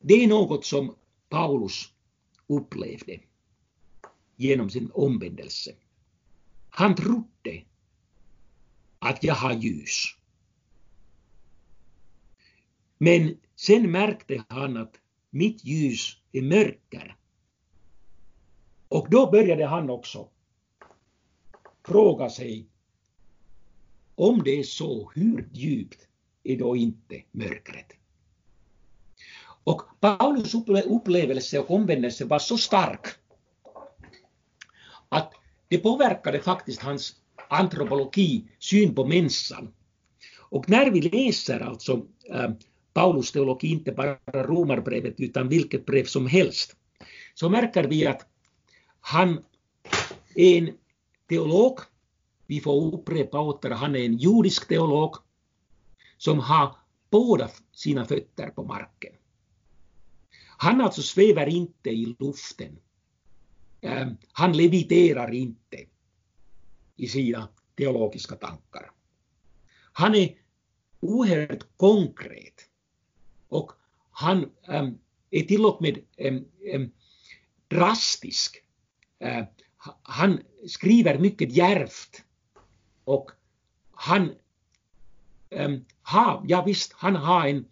[0.00, 0.97] det är något som
[1.28, 1.92] Paulus
[2.46, 3.20] upplevde
[4.36, 5.74] genom sin omvändelse.
[6.70, 7.64] Han trodde
[8.98, 10.04] att jag har ljus.
[12.98, 17.16] Men sen märkte han att mitt ljus är mörker.
[18.88, 20.28] Och då började han också
[21.86, 22.66] fråga sig
[24.14, 26.08] om det är så, hur djupt
[26.42, 27.97] är då inte mörkret?
[29.68, 30.54] Och Paulus
[30.86, 33.06] upplevelse och omvändelse var så stark
[35.08, 35.32] att
[35.68, 37.16] det påverkade faktiskt hans
[37.48, 39.74] antropologi, syn på människan.
[40.38, 42.50] Och när vi läser alltså äh,
[42.92, 46.76] Paulus teologi, inte bara romarbrevet utan vilket brev som helst,
[47.34, 48.26] så märker vi att
[49.00, 49.44] han
[50.34, 50.70] är en
[51.28, 51.78] teolog,
[52.46, 55.16] vi får upprepa åter, han är en judisk teolog
[56.18, 56.76] som har
[57.10, 59.12] båda sina fötter på marken.
[60.60, 62.78] Han alltså svävar inte i luften.
[63.80, 65.86] Ehm, han leviterar inte
[66.96, 68.90] i sina teologiska tankar.
[69.92, 70.38] Han är
[71.00, 72.68] oerhört konkret
[73.48, 73.72] och
[74.10, 74.98] han ehm,
[75.30, 76.90] är till och med ehm,
[77.68, 78.62] drastisk.
[80.02, 82.22] Han skriver mycket djärvt
[83.04, 83.30] och
[83.90, 84.34] han
[86.02, 87.64] har, ja visst, han har en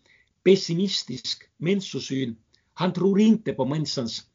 [0.45, 2.37] pessimistisk människosyn
[2.79, 4.27] han tror inte på människans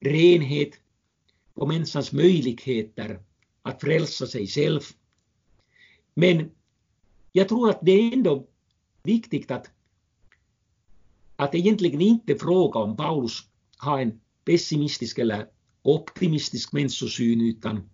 [0.00, 0.70] renhet,
[1.54, 3.20] på människans möjligheter
[3.62, 4.80] att frälsa sig själv.
[6.14, 6.50] Men
[7.32, 8.46] jag tror att det är ändå
[9.02, 9.70] viktigt att,
[11.36, 13.42] att egentligen inte fråga om Paulus
[13.76, 15.46] har en pessimistisk eller
[15.82, 17.90] optimistisk människosyn utan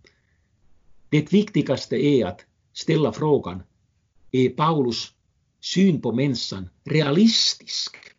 [1.09, 3.63] det viktigaste är att ställa frågan,
[4.31, 5.13] är Paulus
[5.61, 8.14] syn på människan realistisk?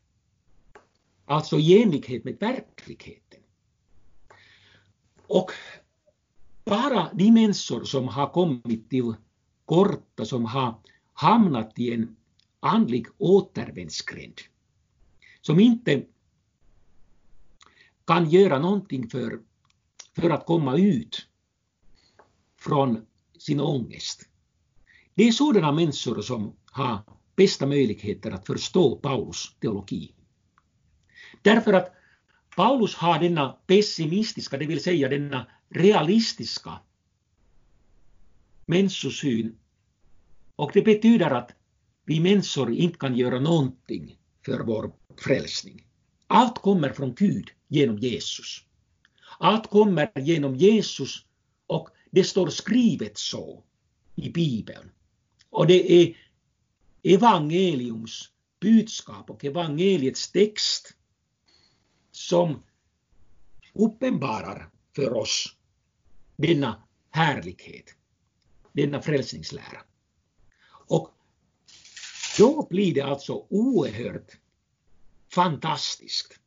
[1.26, 3.40] Alltså i enlighet med verkligheten.
[5.28, 5.52] Och
[6.66, 9.14] bara de människor som har kommit till
[9.66, 10.76] korta, som har
[11.14, 12.16] hamnat i en
[12.60, 14.42] andlig återvändsgränd,
[15.42, 16.06] som inte
[18.06, 19.40] kan göra någonting för
[20.16, 21.28] för att komma ut
[22.60, 23.06] från
[23.40, 24.30] sin ångest.
[25.14, 27.00] Det är sådana människor som har
[27.36, 30.14] bästa möjligheter att förstå Paulus teologi.
[31.42, 31.96] Därför att
[32.56, 36.80] Paulus har denna pessimistiska, det vill säga denna realistiska
[38.66, 39.56] människosyn.
[40.56, 41.52] Och det betyder att
[42.06, 45.88] vi människor inte kan göra någonting för vår frälsning.
[46.28, 48.64] Allt kommer från Gud genom Jesus.
[49.40, 51.26] Allt kommer genom Jesus
[51.68, 53.64] och det står skrivet så
[54.16, 54.92] i Bibeln.
[55.50, 56.18] Och det är
[57.04, 60.95] evangeliums budskap och evangeliets text
[62.15, 62.63] som
[63.73, 65.56] uppenbarar för oss
[66.36, 67.95] denna härlighet,
[68.73, 69.82] denna frälsningslära.
[70.67, 71.12] Och
[72.38, 74.38] då blir det alltså oerhört
[75.34, 76.39] fantastiskt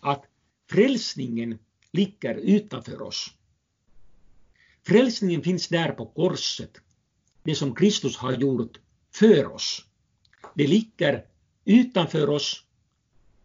[0.00, 0.24] att
[0.70, 1.58] frälsningen
[1.90, 3.30] ligger utanför oss.
[4.86, 6.80] Frälsningen finns där på korset,
[7.42, 8.80] det som Kristus har gjort
[9.14, 9.84] för oss.
[10.54, 11.26] Det ligger
[11.64, 12.64] utanför oss,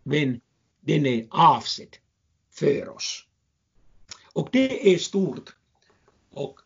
[0.03, 0.41] men
[0.89, 1.97] den är avsedd
[2.49, 3.27] för oss.
[4.33, 5.55] Och det är stort.
[6.29, 6.59] Och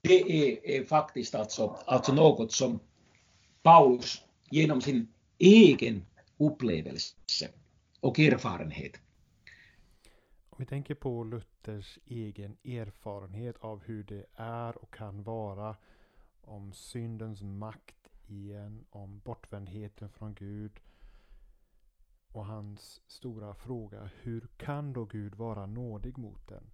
[0.00, 2.80] det är, är faktiskt alltså, alltså något som
[3.62, 5.08] Paulus genom sin
[5.38, 7.48] egen upplevelse
[8.00, 8.92] och erfarenhet.
[10.50, 15.76] Om vi tänker på Luthers egen erfarenhet av hur det är och kan vara
[16.42, 20.80] om syndens makt igen, om bortvändheten från Gud
[22.36, 26.70] och hans stora fråga hur kan då Gud vara nådig mot den?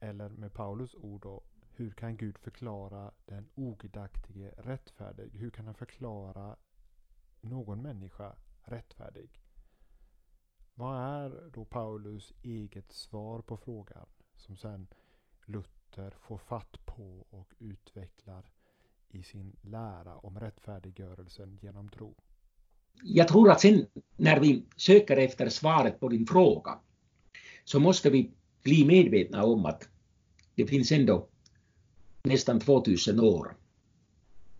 [0.00, 5.30] Eller med Paulus ord då, hur kan Gud förklara den ogudaktige rättfärdig?
[5.34, 6.56] Hur kan han förklara
[7.40, 9.42] någon människa rättfärdig?
[10.74, 14.86] Vad är då Paulus eget svar på frågan som sen
[15.44, 18.50] Luther får fatt på och utvecklar
[19.08, 22.14] i sin lära om rättfärdiggörelsen genom tro?
[23.02, 26.78] Jag tror att sen när vi söker efter svaret på din fråga
[27.64, 28.30] så måste vi
[28.62, 29.88] bli medvetna om att
[30.54, 31.28] det finns ändå
[32.22, 33.56] nästan 2000 år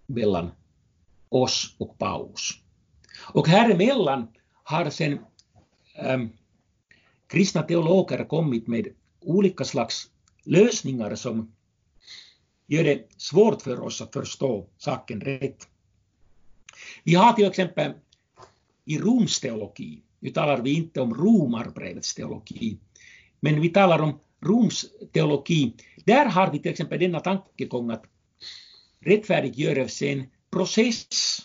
[0.07, 0.51] mellan
[1.29, 2.59] oss och Paus.
[3.33, 4.29] Och här emellan
[4.63, 5.19] har sen
[5.95, 6.29] ähm,
[7.27, 8.89] kristna teologer kommit med
[9.21, 10.11] olika slags
[10.45, 11.53] lösningar som
[12.67, 15.69] gör det svårt för oss att förstå saken rätt.
[17.05, 17.93] Vi har till exempel
[18.91, 22.79] i Roms teologi, nu talar vi inte om Romarbrevets teologi,
[23.41, 25.77] men vi talar om Roms teologi.
[26.05, 28.05] Där har vi till exempel denna tankegång att
[29.01, 31.39] rättfärdiggörelse är en process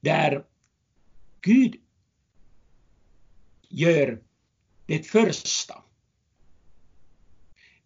[0.00, 0.44] där
[1.40, 1.74] Gud
[3.68, 4.22] gör
[4.86, 5.82] det första.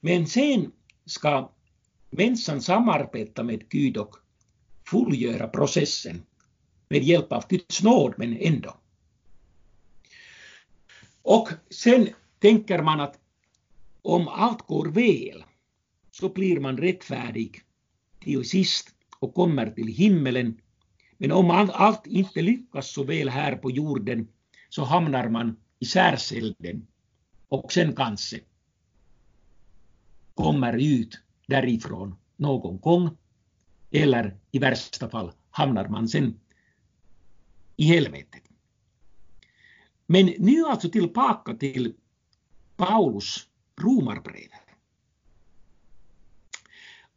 [0.01, 0.73] Men sen
[1.07, 1.53] ska
[2.11, 4.17] människan samarbeta med Gud och
[4.87, 6.23] fullgöra processen
[6.93, 8.77] med hjälp av Guds nåd, men ändå.
[11.23, 13.19] Och sen tänker man att
[14.03, 15.45] om allt går väl
[16.11, 17.61] så blir man rättfärdig
[18.21, 20.61] till sist och kommer till himmelen.
[21.19, 24.29] Men om allt inte lyckas så väl här på jorden
[24.69, 26.87] så hamnar man i särselden
[27.49, 28.41] och sen kanske
[30.35, 33.17] kommer ut därifrån någon gång
[33.91, 36.39] eller i värsta fall hamnar man sen
[37.77, 38.43] i helvetet.
[40.07, 41.95] Men nu alltså tillbaka till
[42.77, 43.49] Paulus
[43.81, 44.49] romarbrev.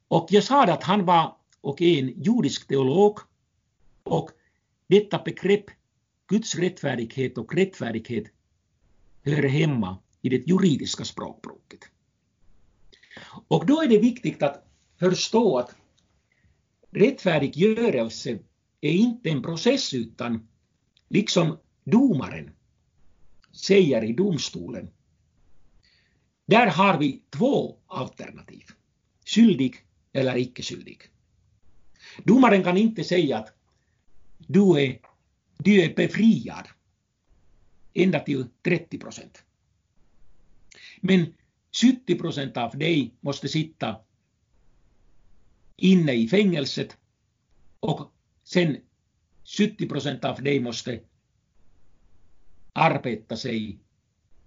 [0.08, 3.20] Och jag sa att han var och är en judisk teolog
[4.04, 4.32] och
[4.88, 5.66] detta begrepp
[6.28, 8.26] Guds rättfärdighet och rättfärdighet
[9.24, 11.80] hör hemma i det juridiska språkbruket.
[13.48, 14.68] Och då är det viktigt att
[15.00, 15.76] förstå att
[16.92, 18.40] rättfärdiggörelse
[18.88, 20.48] är inte en process utan
[21.10, 22.52] liksom domaren
[23.52, 24.90] säger i domstolen.
[26.46, 28.64] Där har vi två alternativ.
[29.26, 29.76] Skyldig
[30.14, 31.02] eller icke skyldig.
[32.24, 33.54] Domaren kan inte säga att
[34.38, 35.00] du är,
[35.58, 36.68] du är befriad
[37.94, 39.44] ända till 30 procent.
[41.02, 41.34] Men
[41.82, 43.96] 70 procent av dig måste sitta
[45.76, 46.98] inne i fängelset
[47.80, 48.15] och
[48.46, 48.78] sen
[49.58, 51.00] 70 procent av dig måste
[52.74, 53.80] arbeta sig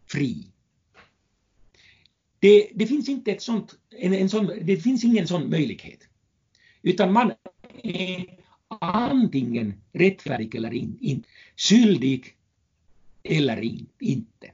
[0.07, 0.47] fri.
[2.39, 6.09] Det, det finns inte ett sånt, en, en sån, det finns ingen sån möjlighet.
[6.83, 7.33] Utan man
[7.83, 8.39] är
[8.81, 11.25] antingen rättfärdig eller in, in,
[11.57, 12.37] skyldig
[13.23, 14.53] eller in, inte.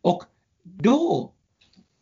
[0.00, 0.24] Och
[0.62, 1.32] då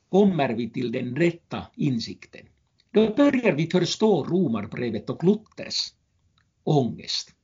[0.08, 2.46] kommer vi till den rätta insikten.
[2.90, 5.92] Då börjar vi förstå Romarbrevet och Luthers
[6.64, 7.34] ångest.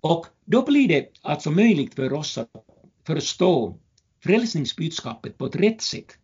[0.00, 2.50] Och då blir det alltså möjligt för oss att
[3.04, 3.78] förstå
[4.20, 6.18] frälsningsbudskapet på ett rätt sätt.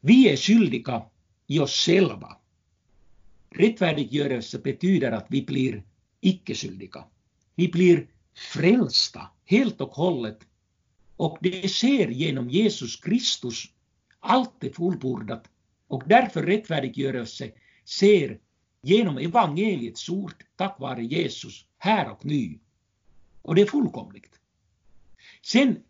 [0.00, 1.02] Vi är skyldiga
[1.46, 2.36] i oss själva.
[3.50, 5.82] Rättfärdiggörelse betyder att vi blir
[6.20, 7.04] icke-skyldiga.
[7.54, 10.38] Vi blir frälsta helt och hållet
[11.16, 13.64] och det sker genom Jesus Kristus.
[14.20, 15.44] Allt är fullbordat
[15.88, 17.50] och därför rättfärdiggörelse
[17.84, 18.38] ser
[18.82, 22.58] genom evangeliets ord tack vare Jesus här och nu.
[23.42, 24.40] Och det är fullkomligt.
[25.42, 25.82] Sen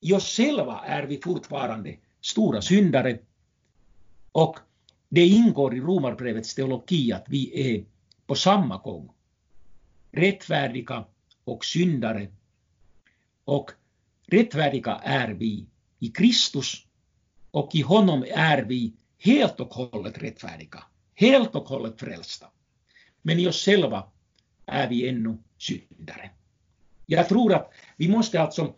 [0.00, 3.18] i oss själva är vi fortfarande stora syndare
[4.32, 4.58] och
[5.08, 7.84] det ingår i Romarbrevets teologi att vi är
[8.26, 9.10] på samma gång
[10.12, 11.04] rättfärdiga
[11.44, 12.28] och syndare.
[13.44, 13.70] Och
[14.26, 15.66] rättfärdiga är vi
[15.98, 16.86] i Kristus
[17.50, 20.84] och i honom är vi helt och hållet rättfärdiga,
[21.20, 22.46] helt och hållet frälsta.
[23.22, 24.10] Men i oss själva
[24.66, 26.30] är vi ännu syndare.
[27.06, 28.74] Jag tror att vi måste alltså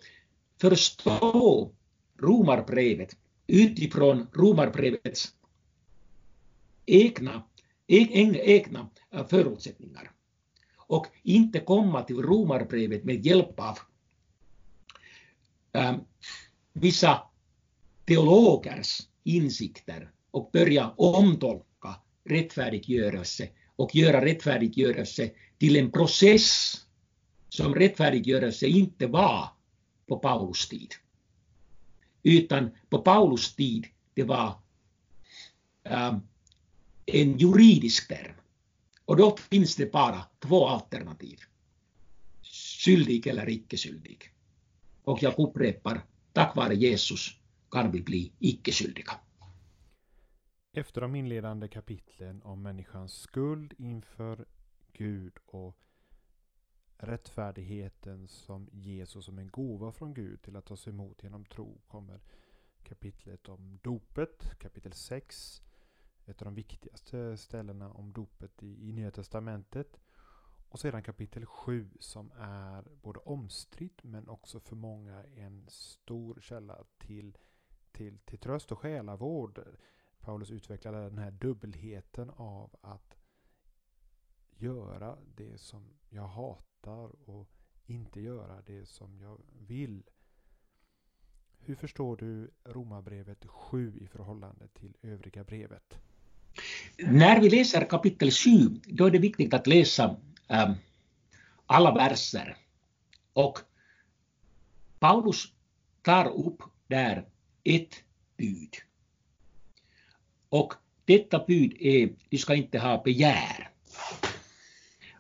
[0.61, 1.73] förstå
[2.19, 3.17] Romarbrevet
[3.47, 5.35] utifrån Romarbrevets
[6.87, 7.43] egna,
[7.87, 8.91] egna
[9.29, 10.13] förutsättningar
[10.77, 13.79] och inte komma till Romarbrevet med hjälp av
[15.73, 15.97] äh,
[16.73, 17.23] vissa
[18.05, 21.72] teologers insikter och börja omtolka
[22.25, 26.77] rättfärdiggörelse och göra rättfärdiggörelse till en process
[27.49, 29.49] som rättfärdiggörelse inte var
[30.09, 30.95] på Paulus tid.
[32.23, 34.55] Utan på Paulus tid det var
[35.85, 36.19] äh,
[37.07, 38.35] en juridisk term.
[39.05, 41.39] Och då finns det bara två alternativ.
[42.85, 44.31] Skyldig eller icke skyldig.
[45.05, 47.31] Och jag upprepar, tack vare Jesus
[47.71, 49.13] kan vi bli icke skyldiga.
[50.75, 54.47] Efter de inledande kapitlen om människans skuld inför
[54.93, 55.77] Gud och
[56.97, 62.21] rättfärdigheten som Jesus som en gåva från Gud till att tas emot genom tro kommer
[62.83, 65.63] kapitlet om dopet, kapitel 6.
[66.27, 70.01] Ett av de viktigaste ställena om dopet i, i Nya Testamentet.
[70.69, 76.85] Och sedan kapitel 7 som är både omstritt men också för många en stor källa
[76.99, 77.39] till,
[77.93, 79.65] till, till tröst och själavård.
[80.23, 83.17] Paulus utvecklade den här dubbelheten av att
[84.57, 87.49] göra det som jag hatar och
[87.87, 90.03] inte göra det som jag vill.
[91.59, 95.99] Hur förstår du Romarbrevet 7 i förhållande till övriga brevet?
[96.99, 98.51] När vi läser kapitel 7,
[98.87, 100.17] då är det viktigt att läsa
[100.49, 100.75] ähm,
[101.67, 102.57] alla verser.
[103.33, 103.59] Och
[104.99, 105.53] Paulus
[106.03, 107.29] tar upp där
[107.65, 108.05] ett
[108.37, 108.77] bud.
[110.53, 110.75] Och
[111.05, 113.71] detta bud är, du ska inte ha begär.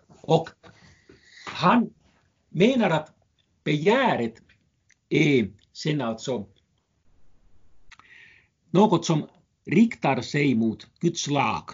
[0.09, 0.49] Och
[1.47, 1.95] han
[2.49, 3.14] menar att
[3.64, 4.43] begäret
[5.09, 6.47] är sen alltså
[8.70, 9.28] något som
[9.64, 11.64] riktar sig mot Guds lag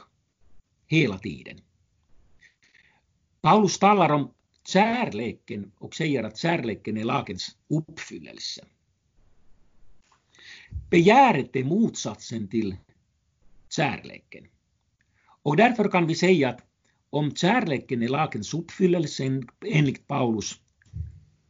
[0.87, 1.61] hela tiden.
[3.41, 4.35] Paulus talar om
[4.67, 8.65] kärleken och säger att kärleken är lagens uppfyllelse.
[10.91, 12.77] Begäret är motsatsen till
[13.79, 14.45] kärleken.
[15.43, 16.61] Och därför kan vi säga att
[17.11, 20.55] om kärleken är lagens uppfyllelse enligt Paulus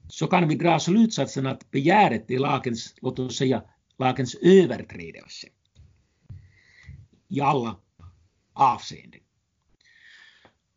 [0.09, 3.63] så kan vi dra slutsatsen att begäret är lagens, låt oss säga,
[3.99, 5.47] lagens överträdelse
[7.29, 7.77] i alla
[8.53, 9.21] avseenden.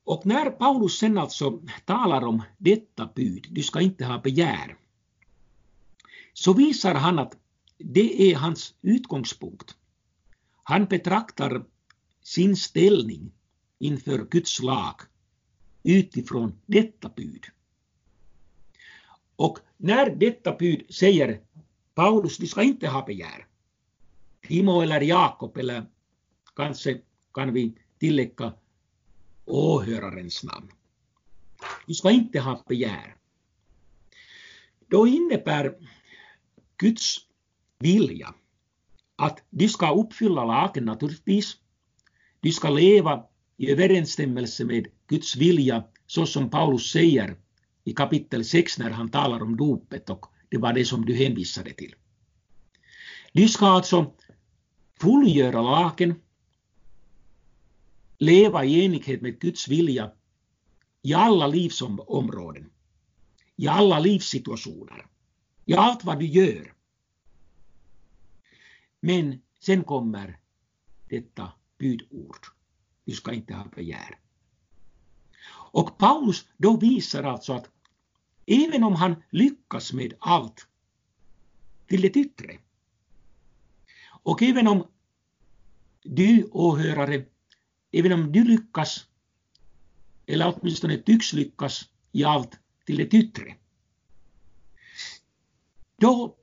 [0.03, 4.77] Och när Paulus sen alltså talar om detta bud, du ska inte ha begär,
[6.33, 7.37] så visar han att
[7.77, 9.75] det är hans utgångspunkt.
[10.63, 11.65] Han betraktar
[12.21, 13.31] sin ställning
[13.79, 14.95] inför Guds lag
[15.83, 17.45] utifrån detta bud.
[19.35, 21.41] Och när detta bud säger
[21.93, 23.47] Paulus, du ska inte ha begär,
[24.47, 25.85] Timo eller Jakob eller
[26.55, 27.01] kanske
[27.33, 28.53] kan vi tillägga
[29.45, 30.71] åhörarens namn.
[31.87, 33.15] Du ska inte ha begär.
[34.87, 35.75] Då innebär
[36.77, 37.17] Guds
[37.79, 38.33] vilja
[39.21, 41.57] att de ska uppfylla lagen naturligtvis.
[42.39, 43.23] De ska leva
[43.57, 47.35] i överensstämmelse med Guds vilja så som Paulus säger
[47.83, 51.73] i kapitel 6 när han talar om dopet och det var det som du hänvisade
[51.73, 51.95] till.
[53.33, 54.13] De ska alltså
[55.01, 56.15] fullgöra lagen
[58.17, 60.11] leva i enighet med Guds vilja
[61.01, 62.69] i alla livsområden,
[63.55, 65.05] i alla livssituationer,
[65.65, 66.73] i allt vad du gör.
[69.01, 70.39] Men sen kommer
[71.09, 72.45] detta budord.
[73.05, 74.19] Du ska inte ha begär.
[75.73, 77.69] Och Paulus då visar alltså att
[78.45, 80.67] även om han lyckas med allt
[81.87, 82.57] till det yttre
[84.23, 84.87] och även om
[86.03, 87.25] du åhörare,
[87.91, 89.07] även om du lyckas
[90.25, 93.55] eller åtminstone tycks lyckas i allt till det yttre
[95.97, 96.37] då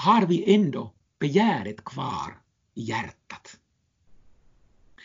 [0.00, 2.42] har vi ändå begäret kvar
[2.74, 3.58] i hjärtat.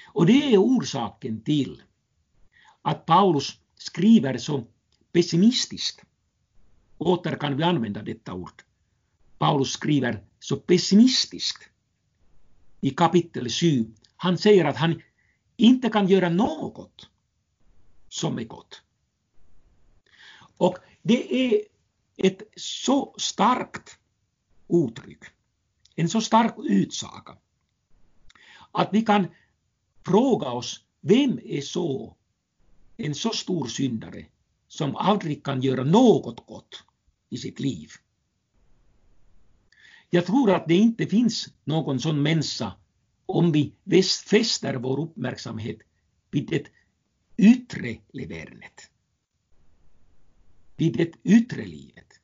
[0.07, 1.83] Och det är orsaken till
[2.81, 4.67] att Paulus skriver så
[5.11, 6.01] pessimistiskt.
[6.97, 8.63] Åter kan vi använda detta ord.
[9.37, 11.69] Paulus skriver så pessimistiskt
[12.81, 13.93] i kapitel 7.
[14.15, 15.01] Han säger att han
[15.57, 17.09] inte kan göra något
[18.09, 18.81] som är gott.
[20.57, 21.61] Och det är
[22.17, 23.99] ett så starkt
[24.67, 25.23] uttryck,
[25.95, 27.37] en så stark utsaga,
[28.71, 29.27] att vi kan
[30.05, 32.15] fråga oss, vem är så
[32.97, 34.25] en så stor syndare
[34.67, 36.83] som aldrig kan göra något gott
[37.29, 37.89] i sitt liv?
[40.09, 42.73] Jag tror att det inte finns någon sån människa
[43.25, 43.73] om vi
[44.29, 45.77] fäster vår uppmärksamhet
[46.31, 46.67] vid det
[47.37, 48.89] yttre levernet.
[50.75, 52.19] Vid det yttre livet.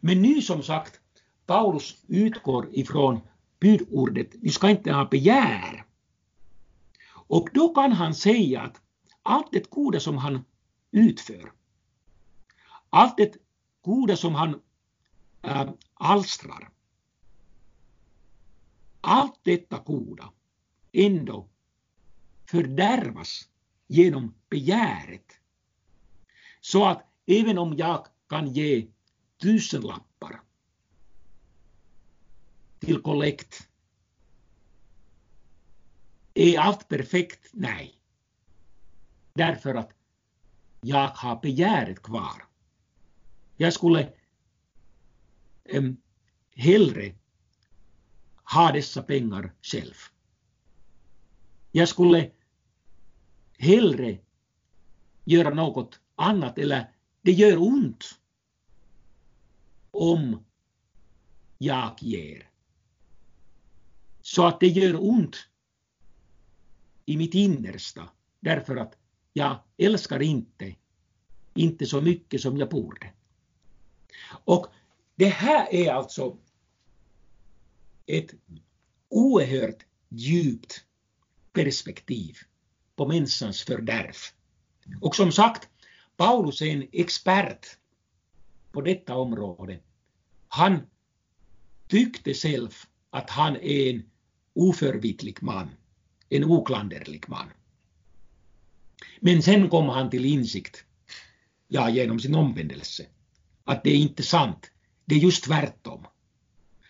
[0.00, 1.00] Men nu som sagt,
[1.48, 3.20] Paulus utgår ifrån
[3.60, 5.84] budordet, vi ska inte ha begär.
[7.10, 8.80] Och då kan han säga att
[9.22, 10.44] allt det goda som han
[10.90, 11.52] utför,
[12.90, 13.36] allt det
[13.82, 14.60] goda som han
[15.42, 16.70] äh, alstrar,
[19.00, 20.32] allt detta goda
[20.92, 21.48] ändå
[22.50, 23.48] fördärvas
[23.86, 25.32] genom begäret.
[26.60, 28.86] Så att även om jag kan ge
[29.42, 30.47] tusenlappar
[32.80, 33.68] till kollekt,
[36.34, 37.50] är allt perfekt?
[37.52, 37.94] Nej.
[39.34, 39.92] Därför att
[40.80, 42.44] jag har begäret kvar.
[43.56, 44.12] Jag skulle
[45.74, 45.96] um,
[46.54, 47.14] hellre
[48.44, 49.94] ha dessa pengar själv.
[51.72, 52.30] Jag skulle
[53.58, 54.18] hellre
[55.24, 56.90] göra något annat eller
[57.22, 58.18] det gör ont
[59.90, 60.44] om
[61.58, 62.47] jag ger.
[64.34, 65.36] Så att det gör ont
[67.06, 68.08] i mitt innersta
[68.40, 68.96] därför att
[69.32, 70.74] jag älskar inte,
[71.54, 73.12] inte så mycket som jag borde.
[74.44, 74.66] Och
[75.14, 76.36] det här är alltså
[78.06, 78.34] ett
[79.08, 80.84] oerhört djupt
[81.52, 82.36] perspektiv
[82.96, 84.16] på människans fördärv.
[85.00, 85.68] Och som sagt,
[86.16, 87.66] Paulus är en expert
[88.72, 89.80] på detta område.
[90.48, 90.86] Han
[91.86, 92.70] tyckte själv
[93.10, 94.10] att han är en
[94.58, 95.70] oförvitlig man,
[96.28, 97.48] en oklanderlig man.
[99.20, 100.84] Men sen kom han till insikt,
[101.68, 103.06] ja genom sin omvändelse,
[103.64, 104.70] att det är inte sant,
[105.04, 106.06] det är just tvärtom.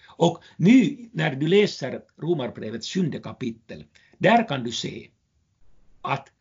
[0.06, 3.84] Och nu när du läser Romarbrevets sjunde kapitel,
[4.18, 5.10] där kan du se
[6.02, 6.32] att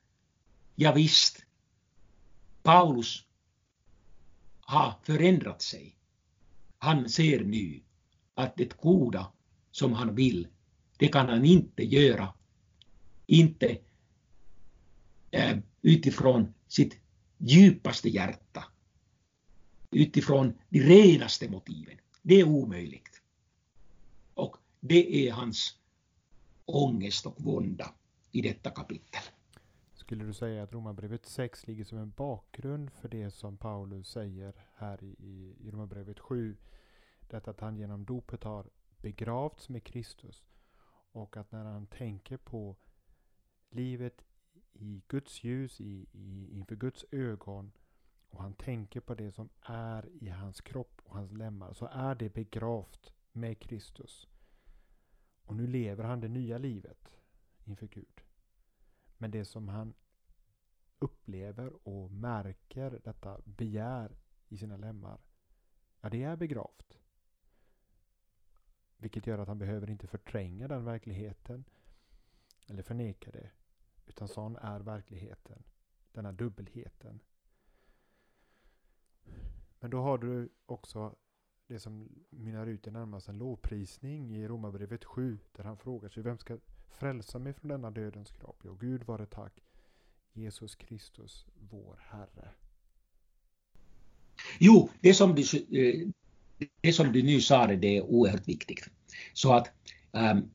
[0.75, 1.45] ja visst,
[2.63, 3.23] Paulus
[4.59, 5.95] har förändrat sig.
[6.78, 7.82] Han ser nu
[8.36, 9.32] att det goda
[9.71, 10.47] som han vill,
[10.98, 12.34] det kan han inte göra.
[13.26, 13.78] Inte
[15.32, 17.00] eh, utifrån sitt
[17.38, 18.64] djupaste hjärta.
[19.91, 21.98] Utifrån de renaste motiven.
[22.22, 23.22] Det är omöjligt.
[24.34, 25.76] Och det är hans
[26.66, 27.93] ångest och vånda
[28.32, 29.22] i detta kapitel.
[29.93, 34.54] Skulle du säga att Romarbrevet 6 ligger som en bakgrund för det som Paulus säger
[34.76, 36.58] här i, i Romarbrevet 7?
[37.30, 38.66] Detta att han genom dopet har
[39.02, 40.43] begravts med Kristus
[41.18, 42.76] och att när han tänker på
[43.70, 44.26] livet
[44.74, 47.72] i Guds ljus, i, i, inför Guds ögon
[48.30, 52.15] och han tänker på det som är i hans kropp och hans lemmar så är
[52.15, 54.28] det begravt med Kristus.
[55.43, 57.18] Och nu lever han det nya livet
[57.63, 58.22] inför Gud.
[59.18, 59.93] Men det som han
[60.99, 65.20] upplever och märker detta begär i sina lemmar,
[66.01, 66.99] ja det är begravt.
[68.98, 71.64] Vilket gör att han behöver inte förtränga den verkligheten
[72.68, 73.50] eller förneka det.
[74.06, 75.64] Utan sån är verkligheten.
[76.12, 77.20] Denna dubbelheten.
[79.80, 81.16] Men då har du också
[81.68, 86.24] det som mynnar ut i närmast en lovprisning i Romarbrevet 7 där han frågar sig
[86.24, 88.62] vem ska frälsa mig från denna dödens kropp?
[88.64, 89.64] Jo, Gud vare tack,
[90.34, 92.50] Jesus Kristus, vår Herre.
[94.60, 96.10] Jo, det som blir eh,
[96.82, 98.89] det som du nu sa, det är oerhört viktigt.
[99.34, 99.68] Så att
[100.12, 100.51] um,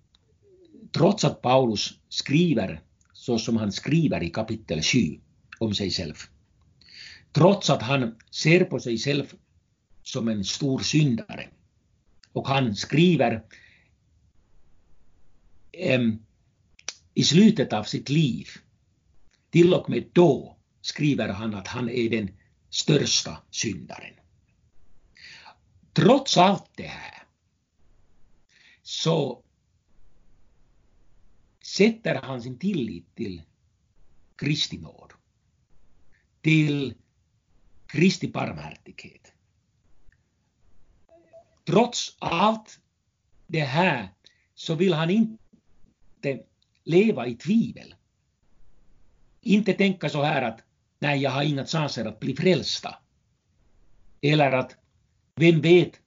[0.93, 2.81] trots att Paulus skriver
[3.13, 4.99] så som han skriver i kapitel 7
[5.59, 6.15] om sig själv,
[7.33, 9.35] trots att han ser på sig själv
[10.03, 11.49] som en stor syndare,
[12.33, 13.45] och han skriver
[15.95, 16.23] um,
[17.15, 18.49] i slutet av sitt liv,
[19.51, 22.31] till och med då skriver han att han är den
[22.71, 24.15] största syndaren.
[25.93, 27.23] Trots allt det här
[28.83, 29.45] så
[31.63, 33.43] sätter han sin tillit till
[34.37, 35.13] Kristi nåd,
[36.41, 36.95] till
[37.87, 39.33] Kristi barmhärtighet.
[41.65, 42.81] Trots allt
[43.47, 44.09] det här
[44.55, 46.45] så vill han inte
[46.85, 47.95] leva i tvivel.
[49.41, 50.61] Inte tänka så här att
[50.99, 52.99] nej, jag har inga chanser att bli frälsta.
[54.21, 54.77] Eller att
[55.43, 56.01] vem vet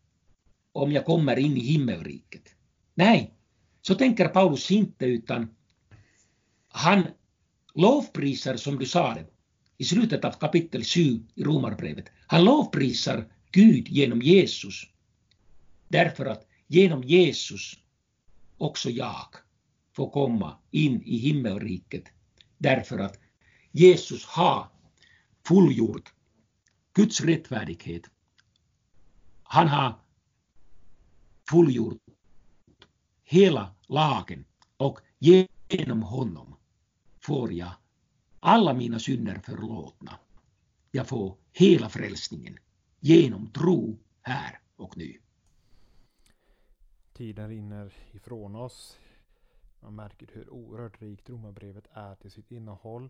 [0.71, 2.55] om jag kommer in i himmelriket?
[2.93, 3.33] Nej,
[3.81, 5.55] så tänker Paulus inte utan
[6.67, 7.03] han
[7.73, 9.25] lovprisar som du sa det
[9.77, 10.99] i slutet av kapitel 7
[11.35, 12.05] i Romarbrevet.
[12.27, 14.83] Han lovprisar Gud genom Jesus.
[15.87, 17.73] Därför att genom Jesus
[18.57, 19.27] också jag
[19.95, 22.03] får komma in i himmelriket.
[22.57, 23.19] Därför att
[23.71, 24.69] Jesus har
[25.47, 26.13] fullgjort
[26.93, 28.03] Guds rättfärdighet.
[29.47, 29.93] Han har
[31.49, 31.97] fullgjort
[33.23, 34.45] hela lagen
[34.77, 34.99] och
[35.69, 36.55] genom honom
[37.19, 37.71] får jag
[38.39, 40.19] alla mina synder förlåtna.
[40.91, 42.57] Jag får hela frälsningen
[42.99, 45.19] genom tro här och nu.
[47.13, 48.99] Tiden rinner ifrån oss.
[49.79, 53.09] Man märker hur oerhört rikt Romarbrevet är till sitt innehåll.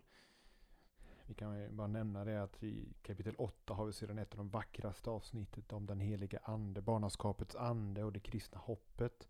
[1.26, 4.48] Vi kan bara nämna det att i kapitel 8 har vi sedan ett av de
[4.48, 9.28] vackraste avsnittet om den heliga ande, barnaskapets ande och det kristna hoppet.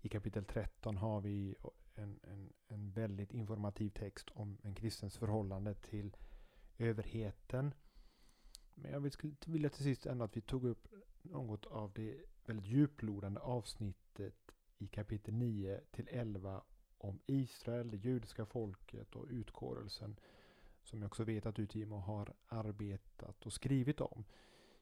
[0.00, 1.54] I kapitel 13 har vi
[1.94, 6.16] en, en, en väldigt informativ text om en kristens förhållande till
[6.78, 7.74] överheten.
[8.74, 10.88] Men jag skulle vilja till sist ändå att vi tog upp
[11.22, 16.62] något av det väldigt djuplodande avsnittet i kapitel 9 till 11
[16.98, 20.16] om Israel, det judiska folket och utkårelsen
[20.86, 24.24] som jag också vet att du Timo har arbetat och skrivit om.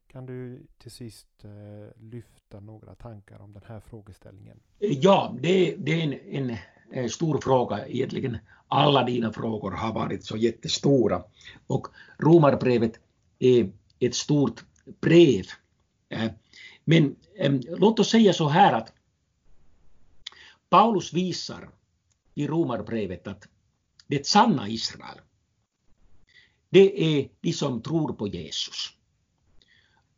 [0.06, 4.60] Kan du till sist eh, lyfta några tankar om den här frågeställningen?
[4.78, 6.56] Ja, det, det är en, en,
[6.90, 8.38] en, stor fråga egentligen.
[8.68, 11.24] Alla dina frågor har varit så jättestora
[11.66, 11.86] och
[12.18, 13.00] Romarbrevet
[13.38, 14.64] är ett stort
[15.00, 15.44] brev.
[16.08, 16.30] Eh,
[16.84, 17.16] men
[17.68, 18.92] låt oss säga så här att
[20.68, 21.68] Paulus visar
[22.34, 23.48] i Romarbrevet att
[24.06, 25.20] det sanna Israel
[26.74, 28.90] det är de som tror på Jesus.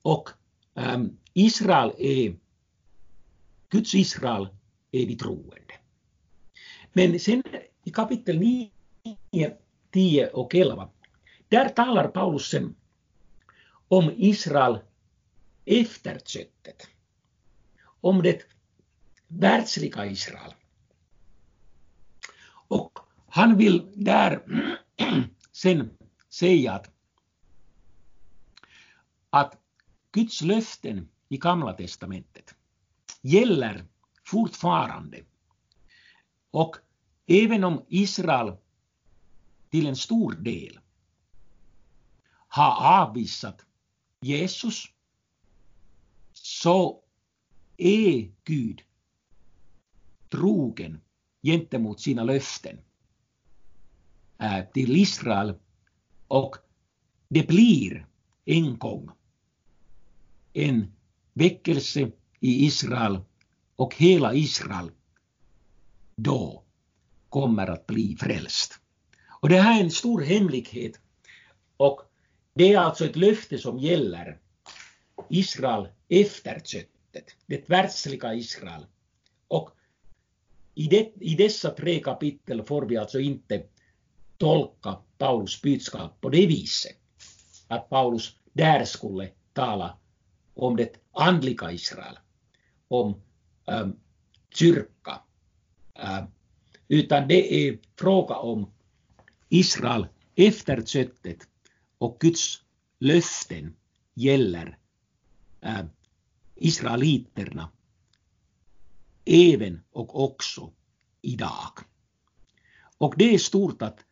[0.02, 0.28] Och
[0.74, 2.36] um, Israel är,
[3.68, 4.48] Guds Israel
[4.92, 5.74] är de troende.
[6.92, 7.42] Men sen
[7.84, 8.70] i kapitel 9,
[9.90, 10.88] 10 och 11,
[11.48, 12.74] där talar Paulus sen
[13.88, 14.78] om Israel
[15.64, 16.88] efter köttet.
[18.00, 18.42] Om det
[19.28, 20.54] världsliga Israel.
[22.68, 22.98] Och
[23.28, 24.42] han vill där
[25.52, 25.90] sen
[26.38, 26.90] säga att,
[29.30, 29.58] att
[30.12, 32.54] Guds löften i Gamla testamentet
[33.22, 33.86] gäller
[34.24, 35.24] fortfarande.
[36.50, 36.76] Och
[37.26, 38.56] även om Israel
[39.70, 40.80] till en stor del
[42.48, 43.64] har avvisat
[44.20, 44.84] Jesus
[46.32, 47.02] så
[47.76, 48.82] är Gud
[50.28, 51.00] trogen
[51.42, 52.78] gentemot sina löften
[54.38, 55.54] eh, till Israel
[56.28, 56.56] och
[57.28, 58.06] det blir
[58.44, 59.10] en gång
[60.52, 60.92] en
[61.32, 62.10] väckelse
[62.40, 63.20] i Israel
[63.76, 64.90] och hela Israel
[66.16, 66.62] då
[67.28, 68.80] kommer att bli frälst.
[69.28, 71.00] Och det här är en stor hemlighet
[71.76, 72.02] och
[72.54, 74.38] det är alltså ett löfte som gäller
[75.28, 78.86] Israel efter köttet, det världsliga Israel.
[79.48, 79.70] Och
[80.74, 83.62] i, det, i dessa tre kapitel får vi alltså inte
[84.38, 86.96] tolka Paulus budskap på det viset
[87.68, 89.98] att äh, Paulus där skulle tala
[90.54, 92.18] om det andliga Israel,
[92.88, 93.22] om
[93.66, 93.96] äm,
[94.54, 95.22] kyrka,
[95.94, 96.24] Äm, äh,
[96.88, 98.70] utan det är fråga om
[99.48, 101.48] Israel efter köttet
[101.98, 102.62] och Guds
[102.98, 103.76] löften
[104.14, 104.78] gäller
[105.60, 105.84] äh,
[106.54, 107.70] israeliterna
[109.24, 110.72] även och också
[111.22, 111.72] idag.
[112.98, 114.05] Och det är stort att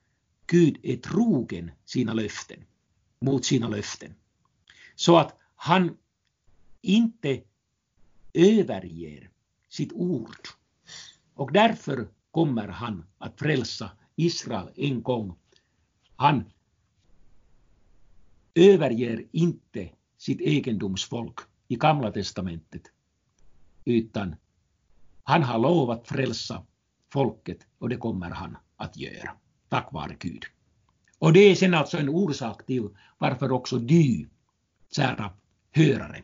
[0.46, 2.64] Gud är trogen sina löften,
[3.20, 4.14] mot sina löften.
[4.94, 5.96] Så att han
[6.82, 7.42] inte
[8.32, 9.30] överger
[9.68, 10.48] sitt ord.
[11.34, 15.36] Och därför kommer han att frälsa Israel en gång.
[16.16, 16.44] Han
[18.54, 21.38] överger inte sitt egendomsfolk
[21.68, 22.82] i Gamla testamentet,
[23.84, 24.36] utan
[25.22, 26.66] han har lovat frälsa
[27.12, 29.36] folket och det kommer han att göra,
[29.68, 30.44] tack vare Gud.
[31.18, 32.88] Och det är sen alltså en orsak till
[33.18, 34.28] varför också du,
[34.90, 35.32] kära
[35.70, 36.22] hörare,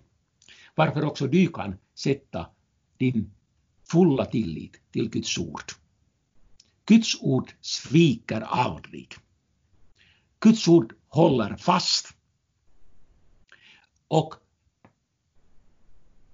[0.74, 2.50] varför också du kan sätta
[2.96, 3.30] din
[3.90, 5.72] fulla tillit till Guds ord.
[6.84, 9.14] Guds ord sviker aldrig.
[10.40, 12.16] Guds ord håller fast.
[14.08, 14.34] Och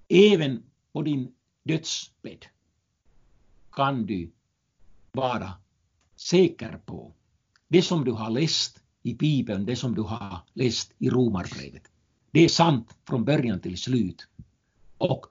[0.09, 2.47] även på din dödsbädd
[3.73, 4.33] kan du
[5.13, 5.53] vara
[6.31, 7.12] säker på
[7.68, 11.91] det som du har läst i Bibeln, det som du har läst i Romarbrevet.
[12.31, 14.29] Det är sant från början till slut.
[14.99, 15.27] Och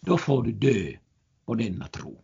[0.00, 0.98] då får du dö
[1.44, 2.22] på denna tro.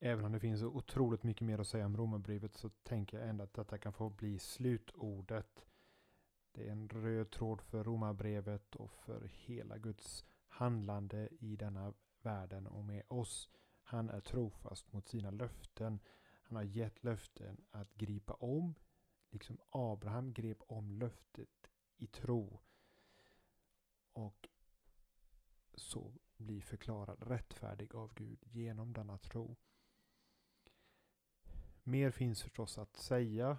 [0.00, 3.28] Även om det finns så otroligt mycket mer att säga om Romarbrevet så tänker jag
[3.28, 5.64] ändå att detta kan få bli slutordet.
[6.52, 11.92] Det är en röd tråd för Romarbrevet och för hela Guds handlande i denna
[12.22, 13.48] världen och med oss.
[13.82, 15.98] Han är trofast mot sina löften.
[16.46, 18.74] Han har gett löften att gripa om,
[19.30, 22.60] liksom Abraham grep om löftet i tro.
[24.12, 24.48] Och
[25.74, 29.56] så bli förklarad rättfärdig av Gud genom denna tro.
[31.82, 33.58] Mer finns förstås att säga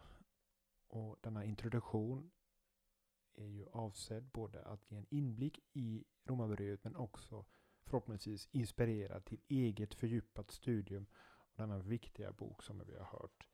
[0.88, 2.32] och denna introduktion
[3.34, 7.46] är ju avsedd både att ge en inblick i Romarbrevet men också
[7.84, 11.06] förhoppningsvis inspirera till eget fördjupat studium
[11.58, 13.48] denna viktiga bok som vi har hört.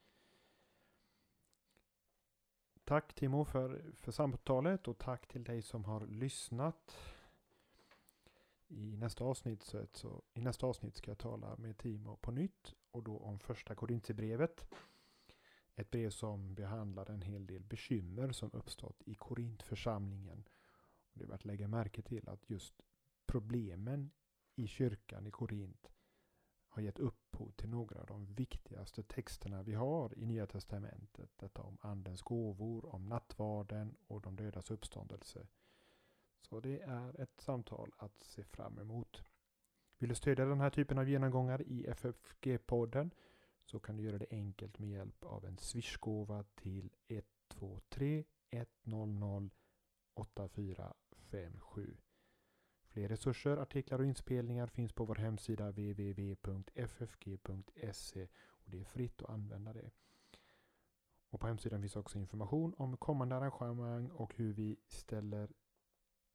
[2.84, 6.97] Tack Timo för, för samtalet och tack till dig som har lyssnat.
[8.68, 12.74] I nästa, avsnitt så, så, I nästa avsnitt ska jag tala med Timo på nytt
[12.91, 14.68] och då om första Korintierbrevet.
[15.76, 20.47] Ett brev som behandlar en hel del bekymmer som uppstått i Korintförsamlingen.
[21.14, 22.82] Det är värt att lägga märke till att just
[23.26, 24.12] problemen
[24.56, 25.93] i kyrkan i Korint
[26.74, 31.30] har gett upphov till några av de viktigaste texterna vi har i Nya Testamentet.
[31.38, 35.48] Detta om Andens gåvor, om nattvarden och de dödas uppståndelse.
[36.42, 39.24] Så det är ett samtal att se fram emot.
[39.98, 43.12] Vill du stödja den här typen av genomgångar i FFG-podden
[43.66, 49.50] så kan du göra det enkelt med hjälp av en swishgåva till 123 100
[50.14, 52.03] 8457.
[52.94, 56.68] Fler resurser, artiklar och inspelningar finns på vår hemsida www.ffg.se
[58.48, 59.91] och det är fritt att använda det.
[61.30, 65.52] Och på hemsidan finns också information om kommande arrangemang och hur vi ställer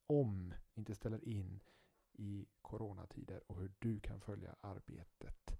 [0.07, 1.59] om, inte ställer in,
[2.13, 5.58] i coronatider och hur du kan följa arbetet.